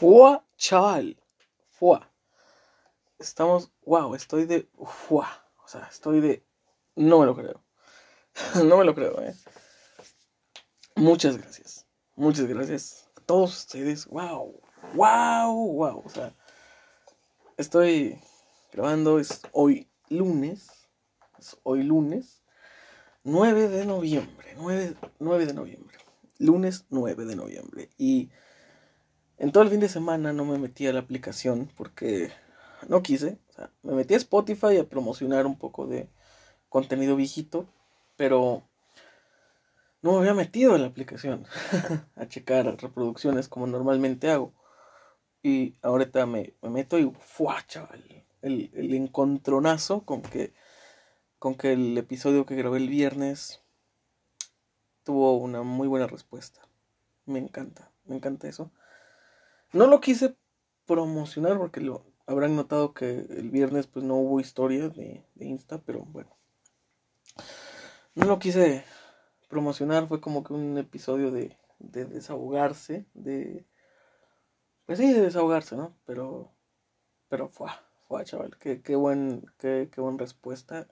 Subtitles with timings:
[0.00, 1.14] Fua, chaval.
[1.68, 2.10] Fua.
[3.18, 5.28] Estamos, wow, estoy de fua.
[5.62, 6.42] O sea, estoy de...
[6.96, 7.62] No me lo creo.
[8.64, 9.34] no me lo creo, eh.
[10.96, 11.86] Muchas gracias.
[12.16, 14.06] Muchas gracias a todos ustedes.
[14.06, 14.62] Wow.
[14.94, 16.02] Wow, wow.
[16.02, 16.34] O sea,
[17.58, 18.18] estoy
[18.72, 20.88] grabando, es hoy lunes.
[21.38, 22.42] Es hoy lunes.
[23.24, 24.54] 9 de noviembre.
[24.56, 25.98] 9, 9 de noviembre.
[26.38, 27.90] Lunes 9 de noviembre.
[27.98, 28.30] Y
[29.40, 32.30] en todo el fin de semana no me metí a la aplicación porque
[32.88, 33.38] no quise.
[33.48, 36.10] O sea, me metí a Spotify a promocionar un poco de
[36.68, 37.66] contenido viejito,
[38.18, 38.62] pero
[40.02, 41.46] no me había metido a la aplicación
[42.16, 44.52] a checar reproducciones como normalmente hago.
[45.42, 48.26] Y ahorita me, me meto y ¡fua, chaval!
[48.42, 50.52] El, el encontronazo con que,
[51.38, 53.62] con que el episodio que grabé el viernes
[55.02, 56.60] tuvo una muy buena respuesta.
[57.24, 58.70] Me encanta, me encanta eso.
[59.72, 60.36] No lo quise
[60.84, 65.78] promocionar porque lo habrán notado que el viernes pues no hubo historia de, de Insta,
[65.78, 66.36] pero bueno.
[68.14, 68.84] No lo quise
[69.48, 73.64] promocionar, fue como que un episodio de, de desahogarse, de...
[74.86, 75.96] Pues sí, de desahogarse, ¿no?
[76.04, 76.52] Pero...
[77.28, 77.68] Pero fue,
[78.08, 80.88] fue, chaval, qué, qué buen, qué, qué buena respuesta.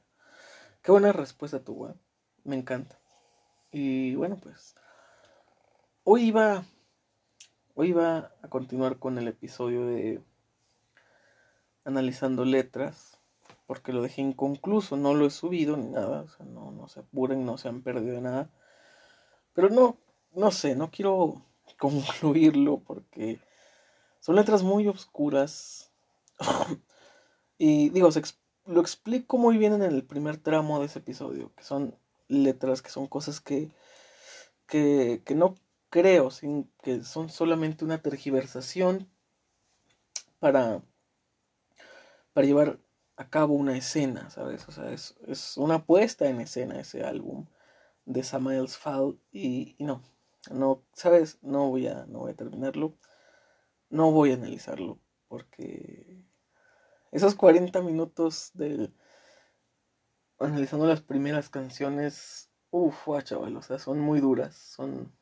[0.83, 1.93] Qué buena respuesta tu,
[2.45, 3.01] Me encanta.
[3.73, 4.77] Y bueno, pues...
[6.05, 6.65] Hoy iba
[7.81, 10.21] Hoy va a continuar con el episodio de
[11.85, 13.21] analizando letras,
[13.69, 16.99] porque lo dejé inconcluso, no lo he subido ni nada, o sea, no, no se
[16.99, 18.51] apuren, no se han perdido nada.
[19.53, 19.97] Pero no,
[20.35, 21.45] no sé, no quiero
[21.79, 23.39] concluirlo porque
[24.19, 25.93] son letras muy oscuras.
[27.59, 28.09] y digo,
[28.67, 32.91] lo explico muy bien en el primer tramo de ese episodio, que son letras, que
[32.91, 33.71] son cosas que,
[34.67, 35.55] que, que no
[35.91, 39.09] creo sin que son solamente una tergiversación
[40.39, 40.83] para,
[42.33, 42.79] para llevar
[43.17, 44.69] a cabo una escena, ¿sabes?
[44.69, 47.47] O sea, es, es una puesta en escena ese álbum
[48.05, 50.03] de Samael's Fall y, no,
[50.51, 51.39] no, ¿sabes?
[51.43, 52.97] No voy, a, no voy a terminarlo,
[53.91, 56.25] no voy a analizarlo porque
[57.13, 58.91] esos 40 minutos de
[60.39, 65.13] analizando las primeras canciones, uff, chaval, o sea, son muy duras, son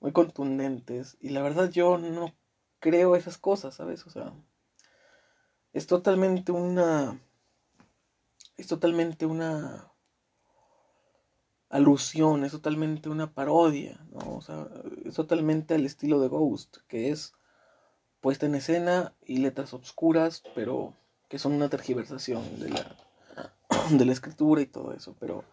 [0.00, 1.16] muy contundentes.
[1.20, 2.34] Y la verdad yo no
[2.80, 4.06] creo esas cosas, ¿sabes?
[4.06, 4.32] O sea,
[5.72, 7.20] es totalmente una...
[8.56, 9.92] Es totalmente una
[11.68, 14.36] alusión, es totalmente una parodia, ¿no?
[14.36, 14.66] O sea,
[15.04, 17.34] es totalmente al estilo de Ghost, que es
[18.20, 20.94] puesta en escena y letras obscuras, pero
[21.28, 22.96] que son una tergiversación de la,
[23.90, 25.44] de la escritura y todo eso, pero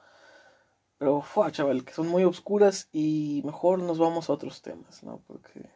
[1.04, 5.22] pero, fue, chaval, que son muy oscuras y mejor nos vamos a otros temas, ¿no?
[5.28, 5.70] Porque...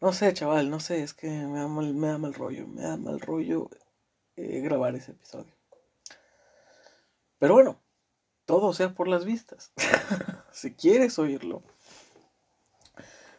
[0.00, 2.82] No sé, chaval, no sé, es que me da mal, me da mal rollo, me
[2.82, 3.70] da mal rollo
[4.34, 5.54] eh, grabar ese episodio.
[7.38, 7.80] Pero bueno,
[8.44, 9.72] todo sea por las vistas.
[10.50, 11.62] si quieres oírlo,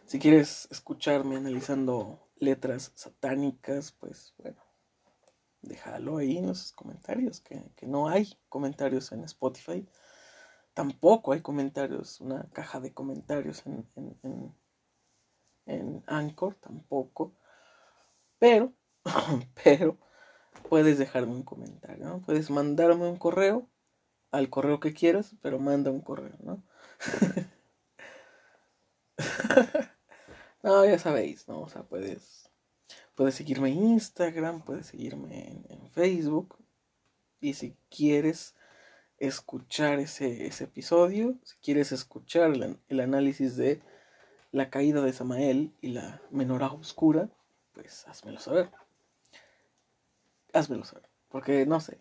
[0.06, 4.64] si quieres escucharme analizando letras satánicas, pues bueno,
[5.62, 9.86] déjalo ahí en los comentarios, que, que no hay comentarios en Spotify
[10.76, 13.90] tampoco hay comentarios, una caja de comentarios en,
[15.66, 17.34] en, Anchor, tampoco.
[18.38, 18.74] Pero,
[19.64, 19.98] pero,
[20.70, 22.22] puedes dejarme un comentario, ¿no?
[22.22, 23.68] Puedes mandarme un correo
[24.32, 26.64] al correo que quieras, pero manda un correo, ¿no?
[30.64, 31.62] no, ya sabéis, ¿no?
[31.62, 32.52] O sea, puedes,
[33.16, 36.58] puedes seguirme en Instagram, puedes seguirme en, en Facebook.
[37.40, 38.56] Y si quieres
[39.20, 42.54] escuchar ese, ese episodio, si quieres escuchar
[42.88, 43.82] el, análisis de
[44.52, 47.30] la caída de Samael y la menorá oscura,
[47.74, 48.72] pues házmelo saber.
[50.54, 51.10] Házmelo saber.
[51.30, 52.00] Porque no sé.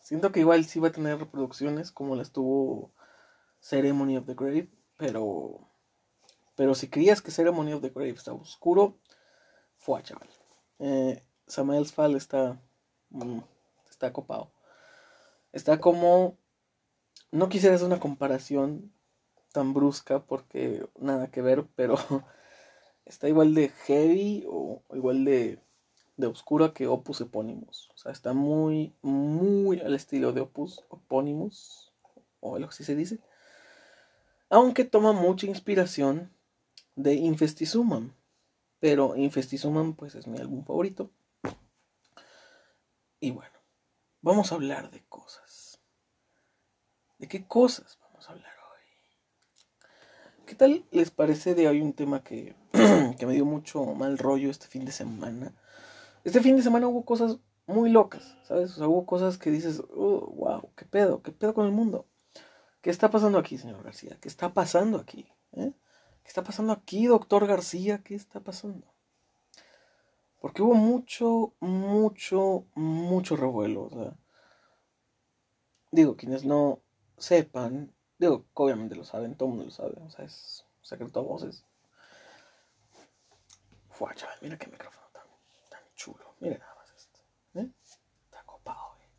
[0.00, 2.92] siento que igual sí va a tener reproducciones como las tuvo
[3.60, 4.70] Ceremony of the Grave.
[4.96, 5.66] Pero.
[6.54, 8.98] Pero si creías que Ceremony of the Grave está oscuro,
[9.78, 10.28] fue chaval.
[10.78, 12.60] Eh, Samael's Fall está.
[13.08, 13.40] Mm,
[13.88, 14.52] está copado.
[15.52, 16.38] Está como
[17.32, 18.92] no quisiera hacer una comparación
[19.52, 21.96] tan brusca porque nada que ver, pero
[23.04, 25.60] está igual de heavy o igual de,
[26.16, 27.90] de oscura que Opus Epónimos.
[27.94, 31.92] O sea, está muy, muy al estilo de Opus Epónimos,
[32.40, 33.18] o algo así se dice.
[34.48, 36.32] Aunque toma mucha inspiración
[36.96, 38.14] de Infestizumam.
[38.80, 41.10] Pero Infestizumam, pues es mi álbum favorito.
[43.20, 43.59] Y bueno,
[44.22, 45.80] vamos a hablar de cosas.
[47.18, 50.46] ¿De qué cosas vamos a hablar hoy?
[50.46, 52.56] ¿qué tal les parece de hoy un tema que,
[53.18, 55.54] que me dio mucho mal rollo este fin de semana?
[56.24, 58.72] Este fin de semana hubo cosas muy locas, ¿sabes?
[58.72, 61.22] O sea, hubo cosas que dices, oh, wow, ¿qué pedo?
[61.22, 62.06] ¿Qué pedo con el mundo?
[62.82, 64.18] ¿Qué está pasando aquí, señor García?
[64.20, 65.28] ¿Qué está pasando aquí?
[65.52, 65.72] ¿Eh?
[66.22, 68.02] ¿Qué está pasando aquí, doctor García?
[68.02, 68.92] ¿Qué está pasando?
[70.40, 74.16] Porque hubo mucho, mucho, mucho revuelo.
[75.92, 76.80] Digo, quienes no
[77.18, 81.22] sepan, digo, obviamente lo saben, todo el mundo lo sabe, o sea, es secreto a
[81.24, 81.66] voces.
[83.90, 85.26] Fua, chaval, mira qué micrófono tan,
[85.68, 86.34] tan chulo.
[86.40, 87.20] Mira nada más esto.
[87.54, 87.70] ¿eh?
[88.24, 89.10] Está copado, eh.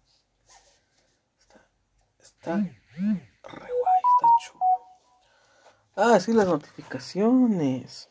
[1.38, 1.68] Está,
[2.20, 2.72] está re
[3.44, 4.66] guay, está chulo.
[5.96, 8.10] Ah, sí, las notificaciones.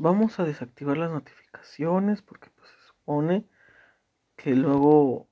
[0.00, 3.48] Vamos a desactivar las notificaciones porque pues se supone
[4.36, 5.26] que luego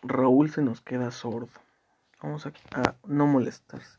[0.00, 1.50] Raúl se nos queda sordo.
[2.22, 2.52] Vamos a,
[3.04, 3.98] no molestarse.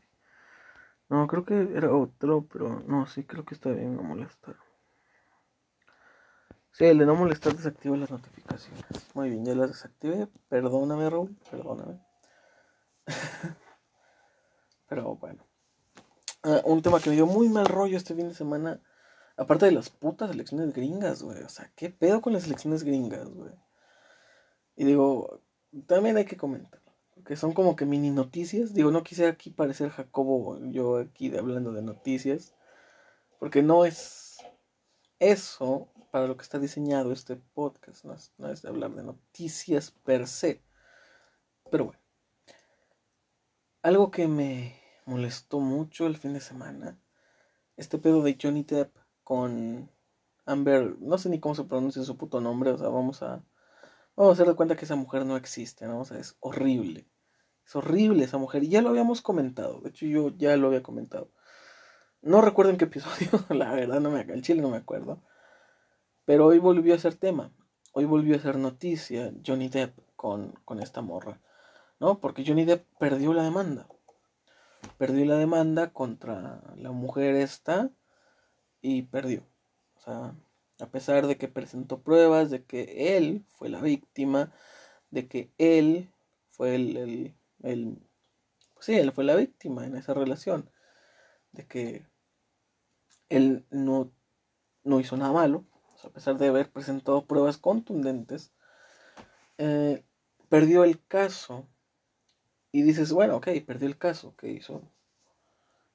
[1.10, 4.56] No, creo que era otro, pero no, sí creo que está bien no molestar.
[6.72, 8.86] Sí, el de no molestar desactiva las notificaciones.
[9.12, 10.26] Muy bien, ya las desactivé.
[10.48, 12.00] Perdóname, Raúl, perdóname.
[14.88, 15.44] pero bueno.
[16.42, 18.80] Ah, un tema que me dio muy mal rollo este fin de semana.
[19.36, 21.42] Aparte de las putas elecciones gringas, güey.
[21.42, 23.52] O sea, ¿qué pedo con las elecciones gringas, güey?
[24.76, 25.40] Y digo,
[25.86, 26.80] también hay que comentar.
[27.14, 28.74] Porque son como que mini noticias.
[28.74, 32.54] Digo, no quise aquí parecer Jacobo, yo aquí de, hablando de noticias.
[33.40, 34.38] Porque no es
[35.18, 38.04] eso para lo que está diseñado este podcast.
[38.04, 40.62] No es, no es de hablar de noticias per se.
[41.70, 42.00] Pero bueno.
[43.82, 46.98] Algo que me molestó mucho el fin de semana.
[47.76, 49.90] Este pedo de Johnny Depp con
[50.46, 50.96] Amber.
[51.00, 52.70] No sé ni cómo se pronuncia su puto nombre.
[52.70, 53.42] O sea, vamos a
[54.16, 56.02] vamos a hacer de cuenta que esa mujer no existe, ¿no?
[56.02, 57.08] Es horrible.
[57.66, 58.62] Es horrible esa mujer.
[58.62, 59.80] Y ya lo habíamos comentado.
[59.80, 61.30] De hecho, yo ya lo había comentado.
[62.22, 65.22] No recuerdo en qué episodio, la verdad, no me el chile no me acuerdo.
[66.24, 67.52] Pero hoy volvió a ser tema.
[67.92, 71.40] Hoy volvió a ser noticia Johnny Depp con, con esta morra.
[72.00, 72.20] ¿No?
[72.20, 73.88] Porque Johnny Depp perdió la demanda.
[74.98, 77.90] Perdió la demanda contra la mujer esta
[78.84, 79.42] y perdió.
[79.96, 80.34] O sea,
[80.78, 84.52] a pesar de que presentó pruebas de que él fue la víctima,
[85.10, 86.10] de que él
[86.50, 87.98] fue el, el, el
[88.80, 90.70] sí, él fue la víctima en esa relación,
[91.52, 92.06] de que
[93.30, 94.12] él no,
[94.84, 95.64] no hizo nada malo,
[96.04, 98.52] a pesar de haber presentado pruebas contundentes,
[99.56, 100.04] eh,
[100.50, 101.66] perdió el caso
[102.70, 104.82] y dices, bueno, ok, perdió el caso, ¿qué hizo?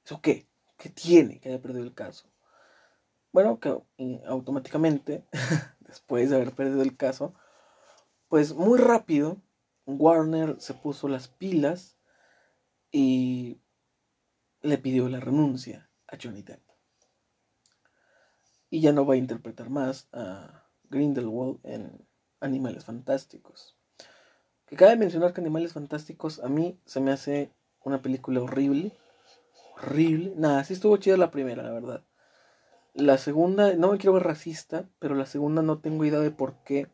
[0.04, 0.48] ¿Eso qué?
[0.76, 2.29] ¿Qué tiene que haya perdido el caso?
[3.32, 3.76] Bueno, que
[4.26, 5.24] automáticamente,
[5.80, 7.34] después de haber perdido el caso,
[8.28, 9.40] pues muy rápido,
[9.86, 11.96] Warner se puso las pilas
[12.90, 13.60] y
[14.62, 16.62] le pidió la renuncia a Johnny Depp.
[18.68, 22.06] Y ya no va a interpretar más a Grindelwald en
[22.40, 23.76] Animales Fantásticos.
[24.66, 27.52] Que cabe mencionar que Animales Fantásticos a mí se me hace
[27.82, 28.96] una película horrible.
[29.76, 30.34] Horrible.
[30.36, 32.04] Nada, sí estuvo chida la primera, la verdad.
[32.94, 36.62] La segunda, no me quiero ver racista, pero la segunda no tengo idea de por
[36.64, 36.88] qué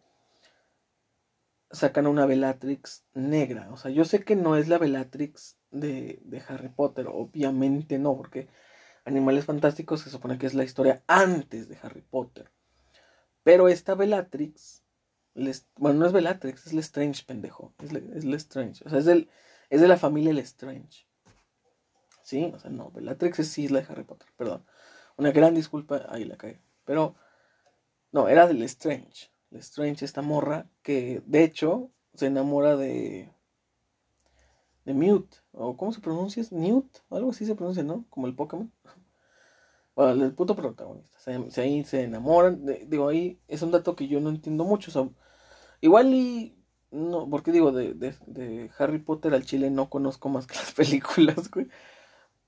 [1.70, 3.68] sacan a una Bellatrix negra.
[3.72, 8.16] O sea, yo sé que no es la Bellatrix de, de Harry Potter, obviamente no,
[8.16, 8.48] porque
[9.04, 12.50] Animales Fantásticos se supone que es la historia antes de Harry Potter.
[13.44, 14.82] Pero esta Bellatrix,
[15.76, 17.72] bueno, no es Bellatrix, es Lestrange, pendejo.
[17.78, 18.82] Es, Lestrange.
[18.84, 19.06] O sea, es,
[19.70, 21.06] es de la familia Lestrange.
[22.24, 24.66] Sí, o sea, no, Bellatrix es sí la de Harry Potter, perdón.
[25.16, 26.58] Una gran disculpa, ahí la caí.
[26.84, 27.16] Pero,
[28.12, 29.30] no, era del Strange.
[29.52, 33.30] Strange, esta morra, que de hecho se enamora de.
[34.84, 35.38] de Mute.
[35.52, 36.44] ¿O cómo se pronuncia?
[36.50, 36.98] ¿Newt?
[37.10, 38.04] Algo así se pronuncia, ¿no?
[38.10, 38.72] Como el Pokémon.
[39.96, 41.18] Bueno, el puto protagonista.
[41.18, 42.66] Se, ahí se enamoran.
[42.86, 45.10] digo, ahí es un dato que yo no entiendo mucho.
[45.80, 46.54] Igual y.
[46.90, 50.72] No, porque digo, de, de, de Harry Potter al chile no conozco más que las
[50.74, 51.68] películas, güey.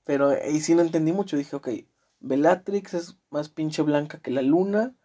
[0.05, 1.37] Pero ahí sí no entendí mucho.
[1.37, 1.69] Dije, ok,
[2.19, 4.95] Bellatrix es más pinche blanca que la luna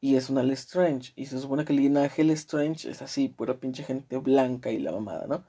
[0.00, 1.12] y es una Lestrange.
[1.16, 4.92] Y se supone que el linaje Lestrange es así, pura pinche gente blanca y la
[4.92, 5.44] mamada, ¿no?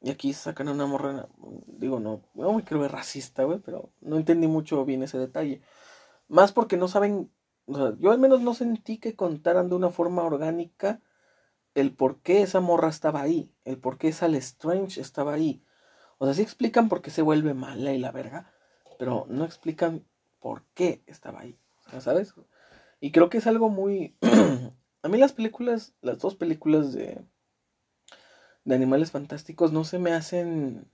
[0.00, 1.28] Y aquí sacan una morra,
[1.66, 5.60] digo, no, no me quiero ver racista, güey, pero no entendí mucho bien ese detalle.
[6.28, 7.32] Más porque no saben,
[7.66, 11.00] o sea, yo al menos no sentí que contaran de una forma orgánica
[11.74, 15.64] el por qué esa morra estaba ahí, el por qué esa Lestrange estaba ahí.
[16.18, 18.52] O sea, sí explican por qué se vuelve mala y la verga,
[18.98, 20.04] pero no explican
[20.40, 21.58] por qué estaba ahí,
[22.00, 22.34] ¿sabes?
[23.00, 24.16] Y creo que es algo muy...
[25.02, 27.24] a mí las películas, las dos películas de,
[28.64, 30.90] de Animales Fantásticos no se me hacen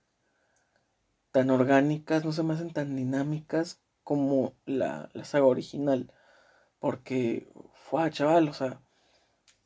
[1.31, 6.11] tan orgánicas, no se me hacen tan dinámicas como la, la saga original.
[6.79, 8.79] Porque, fue chaval, o sea,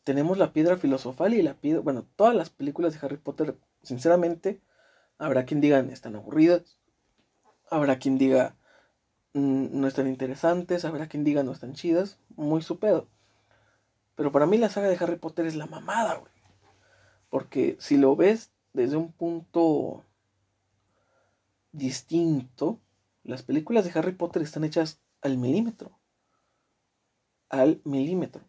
[0.04, 4.62] tenemos la piedra filosofal y la piedra, bueno, todas las películas de Harry Potter, sinceramente,
[5.20, 6.79] habrá quien diga están aburridas,
[7.72, 8.56] habrá quien diga
[9.34, 13.08] mm, no están interesantes, habrá quien diga no están chidas, muy su pedo.
[14.16, 16.32] Pero para mí la saga de Harry Potter es la mamada, güey.
[17.30, 20.04] Porque si lo ves desde un punto
[21.72, 22.80] distinto,
[23.24, 25.92] las películas de Harry Potter están hechas al milímetro.
[27.50, 28.44] Al milímetro.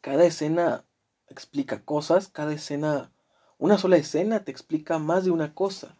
[0.00, 0.84] Cada escena
[1.28, 3.12] explica cosas, cada escena,
[3.58, 5.96] una sola escena te explica más de una cosa.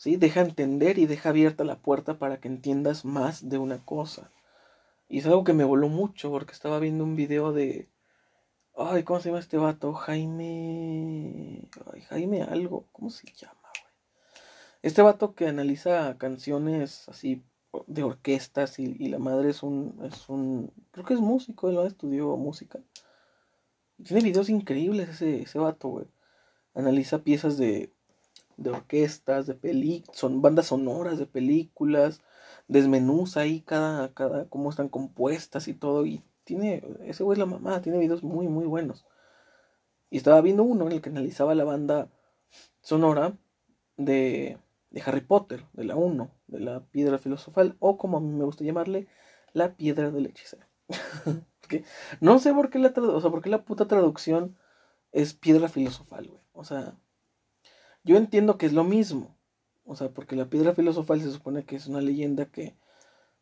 [0.00, 0.16] ¿Sí?
[0.16, 4.32] Deja entender y deja abierta la puerta para que entiendas más de una cosa.
[5.10, 7.90] Y es algo que me voló mucho porque estaba viendo un video de...
[8.74, 9.92] Ay, ¿cómo se llama este vato?
[9.92, 11.68] Jaime...
[11.92, 12.86] Ay, Jaime algo.
[12.92, 13.60] ¿Cómo se llama?
[14.80, 17.44] Este vato que analiza canciones así
[17.86, 22.38] de orquestas y, la madre es un, es un, creo que es músico, él estudió
[22.38, 22.80] música.
[24.02, 26.06] Tiene videos increíbles ese, ese vato, güey.
[26.72, 27.92] Analiza piezas de,
[28.60, 32.22] de orquestas, de películas, son bandas sonoras de películas,
[32.68, 36.04] desmenuza ahí cada, cada, cómo están compuestas y todo.
[36.06, 39.06] Y tiene, ese güey es la mamá, tiene videos muy, muy buenos.
[40.10, 42.10] Y estaba viendo uno en el que analizaba la banda
[42.82, 43.38] sonora
[43.96, 44.58] de,
[44.90, 48.44] de Harry Potter, de la 1, de la piedra filosofal, o como a mí me
[48.44, 49.08] gusta llamarle,
[49.54, 50.66] la piedra del hechicero.
[52.20, 54.58] no sé por qué la, o sea, por qué la puta traducción
[55.12, 56.42] es piedra filosofal, güey.
[56.52, 56.94] O sea,
[58.04, 59.36] yo entiendo que es lo mismo.
[59.84, 62.76] O sea, porque la piedra filosofal se supone que es una leyenda que,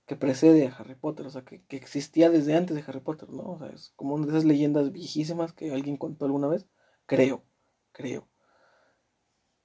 [0.06, 3.28] que precede a Harry Potter, o sea, que, que, existía desde antes de Harry Potter,
[3.30, 3.42] ¿no?
[3.52, 6.66] O sea, es como una de esas leyendas viejísimas que alguien contó alguna vez.
[7.06, 7.44] Creo,
[7.92, 8.28] creo.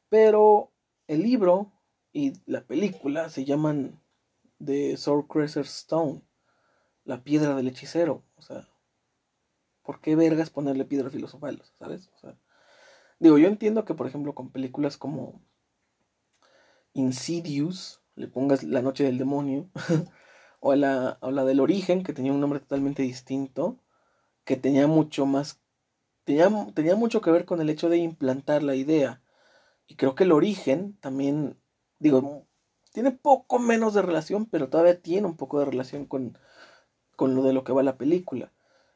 [0.09, 0.73] Pero
[1.07, 1.71] el libro
[2.11, 4.01] y la película se llaman
[4.63, 6.21] The Sorcerer's Stone,
[7.03, 8.23] la piedra del hechicero.
[8.35, 8.67] O sea,
[9.81, 11.63] ¿por qué vergas ponerle piedra filosofal?
[11.79, 12.09] ¿Sabes?
[12.15, 12.37] O sea,
[13.23, 15.41] digo, yo entiendo que, por ejemplo, con películas como
[16.93, 19.69] Insidious, le pongas La Noche del Demonio,
[20.59, 23.79] o, la, o del Origen, que tenía un nombre totalmente distinto,
[24.45, 25.61] que tenía mucho más.
[26.25, 29.23] Tenía, tenía mucho que ver con el hecho de implantar la idea
[29.87, 31.57] y creo que el origen también,
[31.99, 32.45] digo,
[32.93, 36.37] tiene poco menos de relación, pero todavía tiene un poco de relación con,
[37.15, 38.51] con lo de lo que va la película.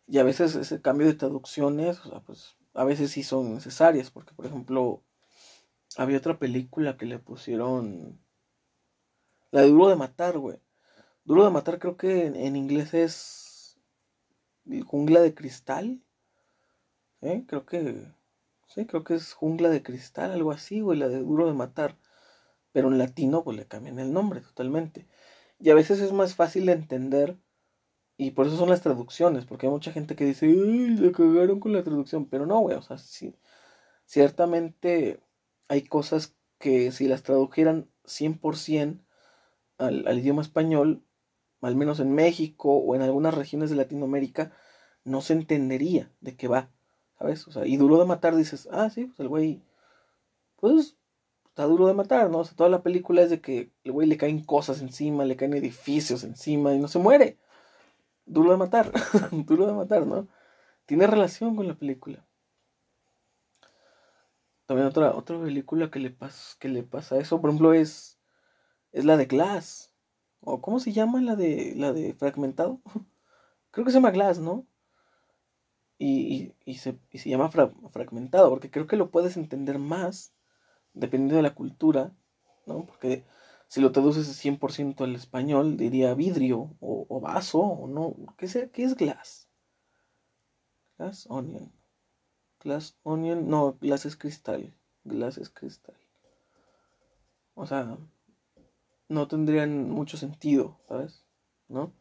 [0.08, 4.12] Y a veces ese cambio de traducciones, o sea, pues a veces sí son necesarias,
[4.12, 5.04] porque por ejemplo,
[5.98, 8.22] había otra película que le pusieron...
[9.52, 10.62] La de Duro de Matar, güey.
[11.24, 13.80] Duro de Matar creo que en, inglés es...
[14.86, 16.04] Jungla de Cristal.
[17.22, 17.46] ¿Eh?
[17.48, 18.12] Creo que
[18.68, 21.98] Sí, creo que es Jungla de Cristal, algo así, güey, la de Duro de Matar.
[22.74, 25.08] Pero en latino, pues le cambian el nombre totalmente.
[25.60, 27.38] Y a veces es más fácil de entender.
[28.18, 31.60] Y por eso son las traducciones, porque hay mucha gente que dice, ¡ay, le cagaron
[31.60, 32.26] con la traducción!
[32.28, 33.36] Pero no, güey, o sea, sí.
[34.06, 35.22] Ciertamente
[35.68, 39.04] hay cosas que si las tradujeran 100%
[39.78, 41.04] al, al idioma español,
[41.62, 44.52] al menos en México o en algunas regiones de Latinoamérica,
[45.04, 46.72] no se entendería de qué va.
[47.18, 47.48] ¿sabes?
[47.48, 49.62] O sea, y duro de matar, dices, ah, sí, pues el güey,
[50.58, 50.98] pues
[51.50, 52.40] está duro de matar, ¿no?
[52.40, 55.36] O sea, toda la película es de que el güey le caen cosas encima, le
[55.36, 57.38] caen edificios encima y no se muere.
[58.28, 58.92] Duro de matar,
[59.32, 60.28] duro de matar, ¿no?
[60.86, 62.24] Tiene relación con la película.
[64.68, 68.20] También otra, otra película que le, pasa, que le pasa eso, por ejemplo, es,
[68.92, 69.94] es la de Glass.
[70.42, 72.82] ¿O cómo se llama la de, la de Fragmentado?
[73.72, 74.68] Creo que se llama Glass, ¿no?
[76.00, 80.34] y, y, se, y se, llama fragmentado, porque creo que lo puedes entender más
[80.94, 82.14] dependiendo de la cultura,
[82.66, 82.86] ¿no?
[82.86, 83.26] Porque
[83.68, 88.84] si lo traduces 100% al español, diría vidrio o, vaso, o no, ¿qué, sea, ¿qué
[88.84, 89.50] es glass?
[90.98, 91.72] Glass onion.
[92.60, 94.74] Glass onion, no, glass es cristal.
[95.04, 95.96] Glass es cristal.
[97.54, 97.98] O sea,
[99.10, 101.26] no tendrían mucho sentido, ¿sabes?
[101.68, 101.94] ¿No?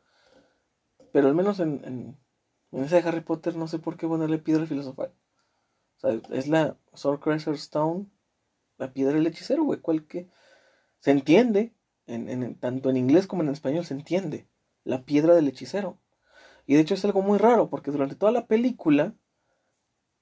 [1.13, 2.17] Pero al menos en
[2.73, 5.13] en ese de Harry Potter no sé por qué ponerle piedra filosofal.
[5.97, 8.07] O sea, es la Sorcerer's Stone,
[8.77, 9.81] la piedra del hechicero, güey.
[9.81, 10.29] Cual que
[11.07, 11.73] se entiende,
[12.09, 14.49] en, tanto en inglés como en español se entiende.
[14.83, 16.01] La piedra del hechicero.
[16.67, 19.15] Y de hecho es algo muy raro, porque durante toda la película,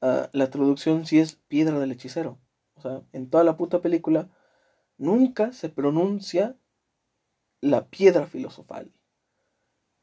[0.02, 2.38] ah, la traducción sí es piedra del hechicero.
[2.74, 4.28] O sea, en toda la puta película,
[4.98, 6.54] nunca se pronuncia
[7.62, 8.92] la piedra filosofal.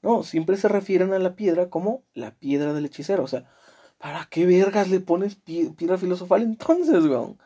[0.01, 3.23] No, siempre se refieren a la piedra como la piedra del hechicero.
[3.23, 3.47] O sea,
[3.99, 7.37] ¿para qué vergas le pones piedra filosofal entonces, weón?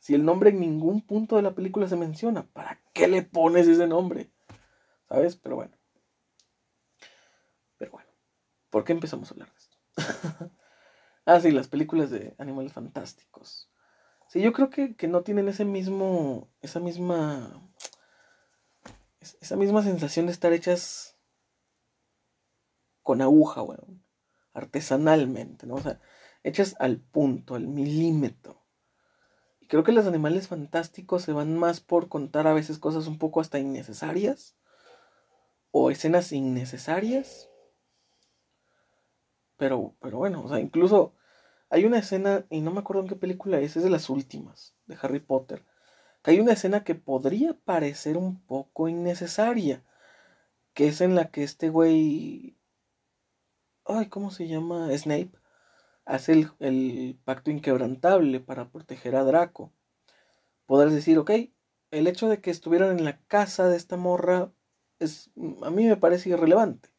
[0.00, 3.68] Si el nombre en ningún punto de la película se menciona, ¿para qué le pones
[3.68, 4.32] ese nombre?
[5.08, 5.36] ¿Sabes?
[5.36, 5.76] Pero bueno.
[7.76, 8.08] Pero bueno.
[8.70, 9.76] ¿Por qué empezamos a hablar de esto?
[11.26, 13.70] ah, sí, las películas de animales fantásticos.
[14.28, 16.48] Sí, yo creo que, que no tienen ese mismo.
[16.62, 17.70] esa misma.
[19.20, 21.18] esa misma sensación de estar hechas
[23.02, 24.02] con aguja, weón.
[24.54, 25.74] Artesanalmente, ¿no?
[25.74, 26.00] O sea,
[26.42, 28.59] hechas al punto, al milímetro.
[29.70, 33.40] Creo que los animales fantásticos se van más por contar a veces cosas un poco
[33.40, 34.56] hasta innecesarias.
[35.70, 37.48] O escenas innecesarias.
[39.56, 41.14] Pero, pero bueno, o sea, incluso
[41.68, 44.74] hay una escena, y no me acuerdo en qué película es, es de las últimas,
[44.86, 45.64] de Harry Potter.
[46.24, 49.84] Que hay una escena que podría parecer un poco innecesaria.
[50.74, 52.56] Que es en la que este güey.
[53.84, 54.88] Ay, ¿cómo se llama?
[54.98, 55.39] Snape
[56.04, 59.72] hace el, pacto inquebrantable para proteger a Draco.
[60.66, 61.30] Podrás decir, ok,
[61.90, 64.52] el hecho de que estuvieran en la casa de esta morra
[64.98, 65.30] es,
[65.62, 66.90] a mí me parece irrelevante.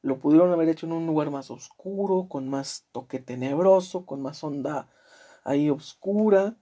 [0.00, 4.42] Lo pudieron haber hecho en un lugar más oscuro, con más toque tenebroso, con más
[4.42, 4.88] onda
[5.44, 6.56] ahí oscura,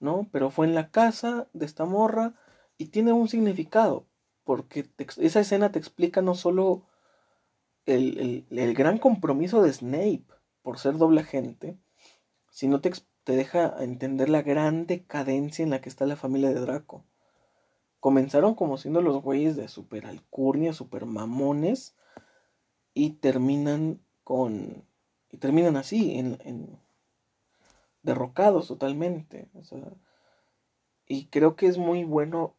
[0.00, 0.28] ¿no?
[0.32, 2.34] Pero fue en la casa de esta morra
[2.76, 4.06] y tiene un significado,
[4.44, 6.86] porque esa escena te explica no solo
[7.86, 10.33] el, el gran compromiso de Snape,
[10.64, 11.76] por ser doble agente,
[12.50, 12.90] sino te,
[13.22, 17.04] te deja entender la gran decadencia en la que está la familia de Draco.
[18.00, 21.94] Comenzaron como siendo los güeyes de super alcurnia, super mamones,
[22.94, 24.84] y terminan con.
[25.30, 26.78] y terminan así, en,
[28.02, 29.50] derrocados totalmente.
[31.06, 32.54] y creo que es muy bueno.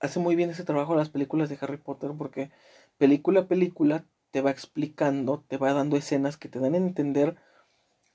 [0.00, 2.50] Hace muy bien ese trabajo las películas de Harry Potter porque
[2.98, 7.36] película a película te va explicando, te va dando escenas que te dan a entender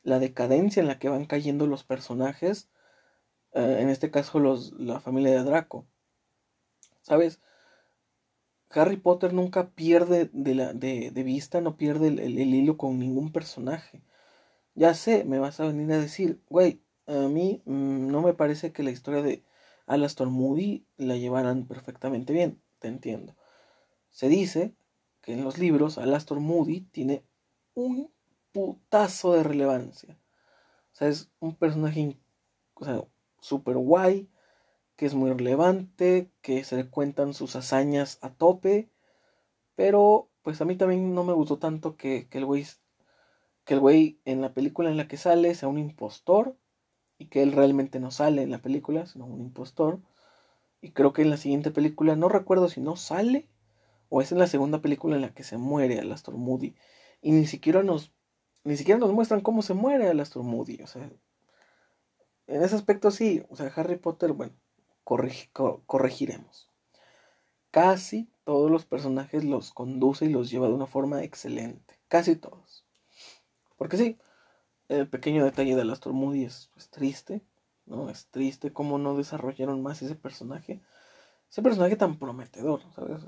[0.03, 2.69] la decadencia en la que van cayendo los personajes,
[3.53, 5.87] eh, en este caso los, la familia de Draco.
[7.01, 7.39] ¿Sabes?
[8.69, 13.31] Harry Potter nunca pierde de, la, de, vista, no pierde el, el, hilo con ningún
[13.31, 14.01] personaje.
[14.75, 18.73] Ya sé, me vas a venir a decir, güey, a mí mm, no me parece
[18.73, 19.43] que la historia de
[19.85, 23.35] Alastor Moody la llevaran perfectamente bien, te entiendo.
[24.09, 24.75] Se dice
[25.33, 27.23] en los libros Alastor Moody tiene
[27.73, 28.11] un
[28.51, 30.17] putazo de relevancia.
[30.93, 32.17] O sea, es un personaje
[32.73, 33.07] o
[33.39, 34.29] super guay,
[34.95, 38.89] que es muy relevante, que se le cuentan sus hazañas a tope,
[39.75, 42.65] pero pues a mí también no me gustó tanto que, que el güey
[43.63, 46.55] que el güey en la película en la que sale sea un impostor
[47.17, 49.99] y que él realmente no sale en la película, sino un impostor.
[50.81, 53.49] Y creo que en la siguiente película, no recuerdo si no sale
[54.09, 56.75] o es en la segunda película en la que se muere Alastor Moody.
[57.21, 58.13] Y ni siquiera nos,
[58.63, 60.81] ni siquiera nos muestran cómo se muere Alastor Moody.
[60.81, 61.09] O sea,
[62.47, 63.43] en ese aspecto sí.
[63.49, 64.53] O sea, Harry Potter, bueno,
[65.03, 66.69] corregiremos.
[67.71, 71.99] Casi todos los personajes los conduce y los lleva de una forma excelente.
[72.07, 72.85] Casi todos.
[73.77, 74.17] Porque sí,
[74.87, 77.43] el pequeño detalle de Alastor Moody es, es triste.
[77.87, 78.09] ¿no?
[78.09, 80.81] Es triste cómo no desarrollaron más ese personaje.
[81.49, 83.23] Ese personaje tan prometedor, ¿sabes?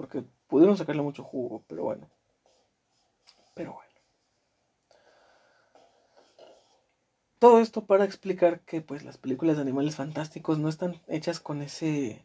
[0.00, 2.08] Porque pudieron sacarle mucho jugo, pero bueno.
[3.52, 3.90] Pero bueno.
[7.38, 11.60] Todo esto para explicar que pues las películas de animales fantásticos no están hechas con
[11.60, 12.24] ese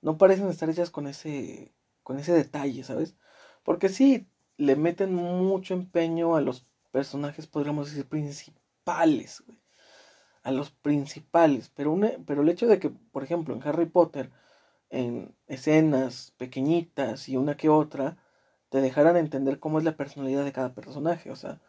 [0.00, 3.14] no parecen estar hechas con ese con ese detalle, ¿sabes?
[3.62, 9.44] Porque sí le meten mucho empeño a los personajes, podríamos decir principales,
[10.44, 14.30] A los principales, pero pero el hecho de que, por ejemplo, en Harry Potter
[14.90, 18.18] en escenas pequeñitas y una que otra
[18.68, 21.30] te dejarán entender cómo es la personalidad de cada personaje.
[21.30, 21.60] O sea,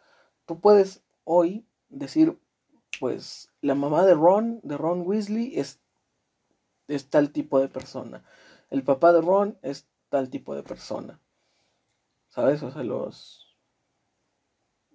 [0.46, 2.38] tú puedes hoy decir,
[3.00, 5.80] pues la mamá de Ron, de Ron Weasley, es,
[6.88, 8.24] es tal tipo de persona.
[8.70, 11.20] El papá de Ron es tal tipo de persona.
[12.28, 12.62] ¿Sabes?
[12.62, 13.56] O sea, los...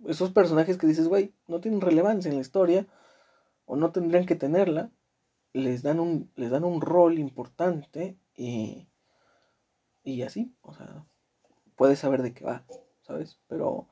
[0.05, 2.87] Esos personajes que dices, güey, no tienen relevancia en la historia
[3.65, 4.91] o no tendrían que tenerla,
[5.53, 8.87] les dan un, les dan un rol importante y,
[10.03, 11.05] y así, o sea,
[11.75, 12.65] puedes saber de qué va,
[13.01, 13.39] ¿sabes?
[13.47, 13.87] Pero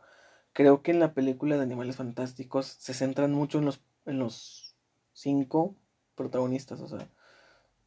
[0.53, 4.75] creo que en la película de Animales Fantásticos se centran mucho en los, en los
[5.13, 5.75] cinco
[6.15, 7.09] protagonistas, o sea,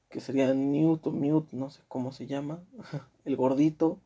[0.08, 2.62] que serían Newt o Mute, no sé cómo se llama,
[3.24, 4.00] el gordito,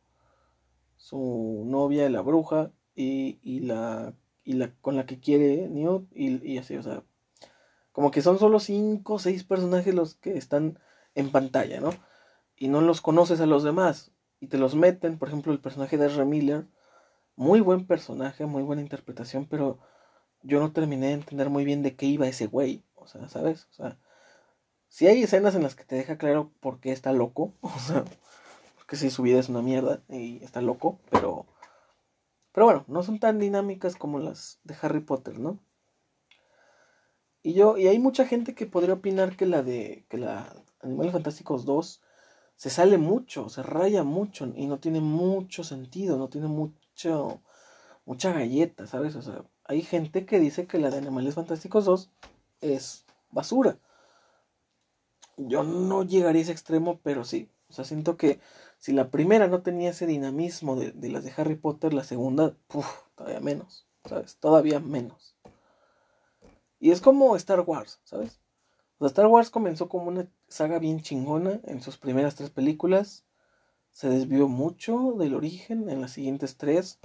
[0.97, 6.45] su novia, la bruja, y, y la y la con la que quiere Newt, y,
[6.53, 7.03] y así, o sea,
[7.99, 10.79] como que son solo cinco o seis personajes los que están
[11.15, 11.89] en pantalla, ¿no?
[12.55, 14.13] Y no los conoces a los demás.
[14.39, 16.23] Y te los meten, por ejemplo, el personaje de R.
[16.23, 16.65] Miller.
[17.35, 19.79] Muy buen personaje, muy buena interpretación, pero
[20.43, 22.85] yo no terminé de entender muy bien de qué iba ese güey.
[22.95, 23.67] O sea, ¿sabes?
[23.71, 23.97] O sea,
[24.87, 28.05] si hay escenas en las que te deja claro por qué está loco, o sea,
[28.75, 31.47] porque si su vida es una mierda y está loco, pero
[32.53, 35.59] pero bueno, no son tan dinámicas como las de Harry Potter, ¿no?
[37.41, 41.13] Y yo y hay mucha gente que podría opinar que la de que la Animales
[41.13, 42.01] Fantásticos 2
[42.55, 47.41] se sale mucho, se raya mucho y no tiene mucho sentido, no tiene mucho
[48.05, 49.15] mucha galleta, ¿sabes?
[49.15, 52.11] O sea, hay gente que dice que la de Animales Fantásticos 2
[52.61, 53.77] es basura.
[55.37, 57.49] Yo no llegaría a ese extremo, pero sí.
[57.69, 58.39] O sea, siento que
[58.79, 62.87] si la primera no tenía ese dinamismo de, las de Harry Potter, la segunda, puf,
[63.15, 64.37] todavía menos, ¿sabes?
[64.37, 65.35] Todavía menos.
[66.79, 68.39] Y es como Star Wars, ¿sabes?
[69.07, 73.25] Star Wars comenzó como una saga bien chingona en sus primeras tres películas.
[73.91, 76.99] Se desvió mucho del origen en las siguientes tres.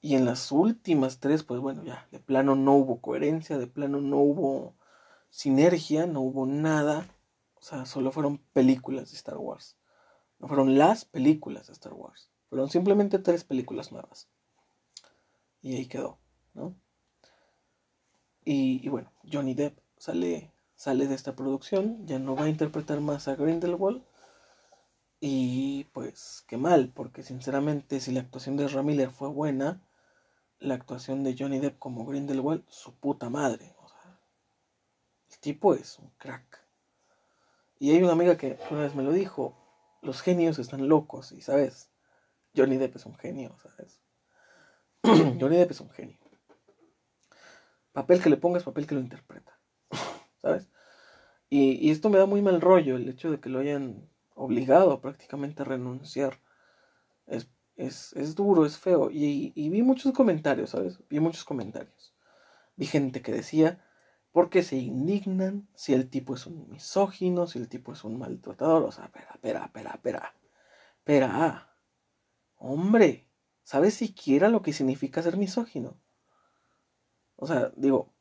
[0.00, 4.00] Y en las últimas tres, pues bueno, ya, de plano no hubo coherencia, de plano
[4.00, 4.74] no hubo
[5.30, 7.06] sinergia, no hubo nada.
[7.54, 9.76] O sea, solo fueron películas de Star Wars.
[10.40, 12.30] No fueron las películas de Star Wars.
[12.48, 14.28] Fueron simplemente tres películas nuevas.
[15.60, 16.18] Y ahí quedó,
[16.54, 16.74] ¿no?
[18.44, 23.28] Y, bueno, Johnny Depp sale, sale de esta producción, ya no va a interpretar más
[23.28, 24.02] a Grindelwald.
[25.20, 29.80] Y pues qué mal, porque sinceramente si la actuación de Ramiller fue buena,
[30.58, 33.76] la actuación de Johnny Depp como Grindelwald, su puta madre.
[33.80, 34.18] O sea,
[35.30, 36.66] el tipo es un crack.
[37.78, 39.56] Y hay una amiga que una vez me lo dijo,
[40.02, 41.90] los genios están locos, y sabes,
[42.56, 44.00] Johnny Depp es un genio, ¿sabes?
[45.40, 46.21] Johnny Depp es un genio.
[47.92, 49.58] Papel que le pongas, papel que lo interpreta,
[50.40, 50.68] ¿sabes?
[51.50, 55.00] Y, y esto me da muy mal rollo, el hecho de que lo hayan obligado
[55.00, 56.40] prácticamente a renunciar.
[57.26, 59.10] Es es, duro, es feo.
[59.10, 60.98] Y, vi muchos comentarios, ¿sabes?
[61.08, 62.14] Vi muchos comentarios.
[62.76, 63.84] Vi gente que decía,
[64.30, 68.18] ¿por qué se indignan si el tipo es un misógino, si el tipo es un
[68.18, 68.84] maltratador?
[68.84, 70.34] O sea, espera, espera, espera, espera.
[70.98, 71.76] Espera.
[72.56, 73.28] Hombre,
[73.64, 76.00] ¿sabes siquiera lo que significa ser misógino?
[77.42, 78.12] O sea, digo,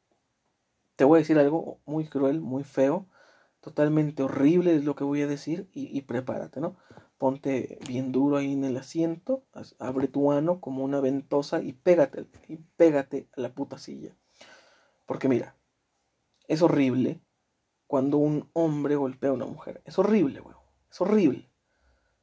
[0.95, 3.05] te voy a decir algo muy cruel, muy feo,
[3.59, 6.75] totalmente horrible es lo que voy a decir y, prepárate, ¿no?
[7.19, 9.43] ponte bien duro ahí en el asiento,
[9.77, 14.17] abre tu ano como una ventosa y pégate, y pégate a la puta silla.
[15.05, 15.55] Porque mira,
[16.47, 17.21] es horrible
[17.85, 19.83] cuando un hombre golpea a una mujer.
[19.85, 20.57] Es horrible, weón.
[20.89, 21.47] Es horrible.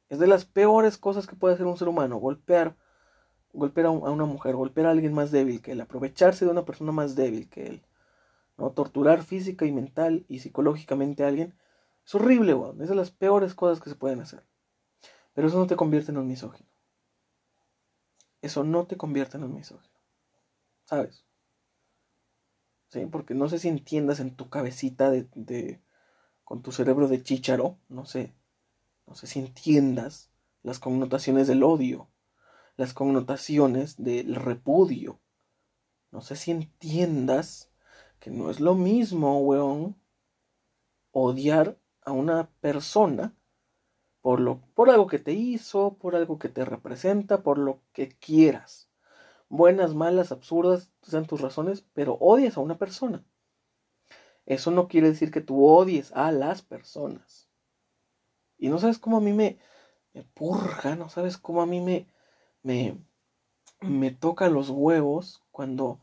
[0.09, 2.75] Es de las peores cosas que puede hacer un ser humano, golpear,
[3.53, 6.91] golpear a, una mujer, golpear a alguien más débil que él, aprovecharse de una persona
[6.91, 7.81] más débil que él.
[8.57, 8.71] ¿no?
[8.71, 11.55] Torturar física y mental y psicológicamente a alguien.
[12.05, 12.81] Es horrible, weón.
[12.81, 14.43] Es de las peores cosas que se pueden hacer.
[15.33, 16.69] Pero eso no te convierte en un misógino.
[18.41, 19.97] Eso no te convierte en un misógino.
[20.85, 21.25] ¿Sabes?
[22.89, 23.05] ¿Sí?
[23.05, 25.81] Porque no sé si entiendas en tu cabecita de,
[26.43, 28.33] con tu cerebro de chícharo, no sé,
[29.05, 30.31] no sé si entiendas
[30.63, 32.09] las connotaciones del odio,
[32.79, 35.19] las connotaciones del repudio.
[36.11, 37.69] No sé si entiendas
[38.21, 40.01] que no es lo mismo, weón,
[41.11, 43.35] odiar a una persona
[44.21, 48.17] por, lo, por algo que te hizo, por algo que te representa, por lo que
[48.17, 48.89] quieras.
[49.49, 53.25] Buenas, malas, absurdas, sean tus razones, pero odias a una persona.
[54.45, 57.49] Eso no quiere decir que tú odies a las personas.
[58.57, 59.59] Y no sabes cómo a mí me,
[60.13, 62.07] me purga, no sabes cómo a mí me,
[62.63, 62.97] me,
[63.81, 65.99] me toca los huevos cuando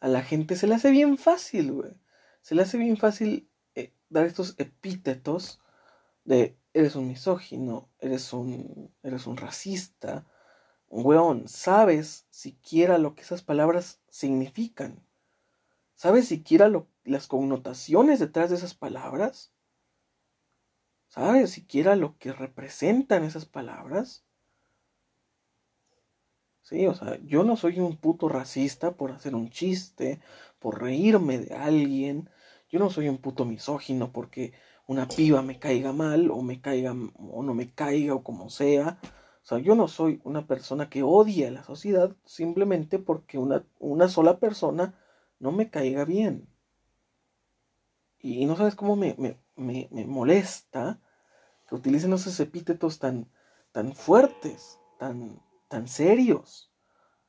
[0.00, 1.92] a la gente se le hace bien fácil, güey.
[2.42, 5.60] Se le hace bien fácil eh, dar estos epítetos
[6.24, 10.26] de eres un misógino, eres un, eres un racista,
[10.88, 15.02] weón, sabes siquiera lo que esas palabras significan,
[15.94, 19.52] sabes siquiera lo, las connotaciones detrás de esas palabras,
[21.08, 24.25] sabes siquiera lo que representan esas palabras.
[26.66, 30.20] Sí, o sea, yo no soy un puto racista por hacer un chiste,
[30.58, 32.28] por reírme de alguien.
[32.68, 34.52] Yo no soy un puto misógino porque
[34.88, 38.98] una piba me caiga mal o me caiga o no me caiga o como sea.
[39.44, 43.64] O sea, yo no soy una persona que odie a la sociedad simplemente porque una,
[43.78, 44.98] una sola persona
[45.38, 46.48] no me caiga bien.
[48.18, 51.00] Y no sabes cómo me, me, me, me molesta
[51.68, 53.30] que utilicen esos epítetos tan,
[53.70, 56.72] tan fuertes, tan, tan serios,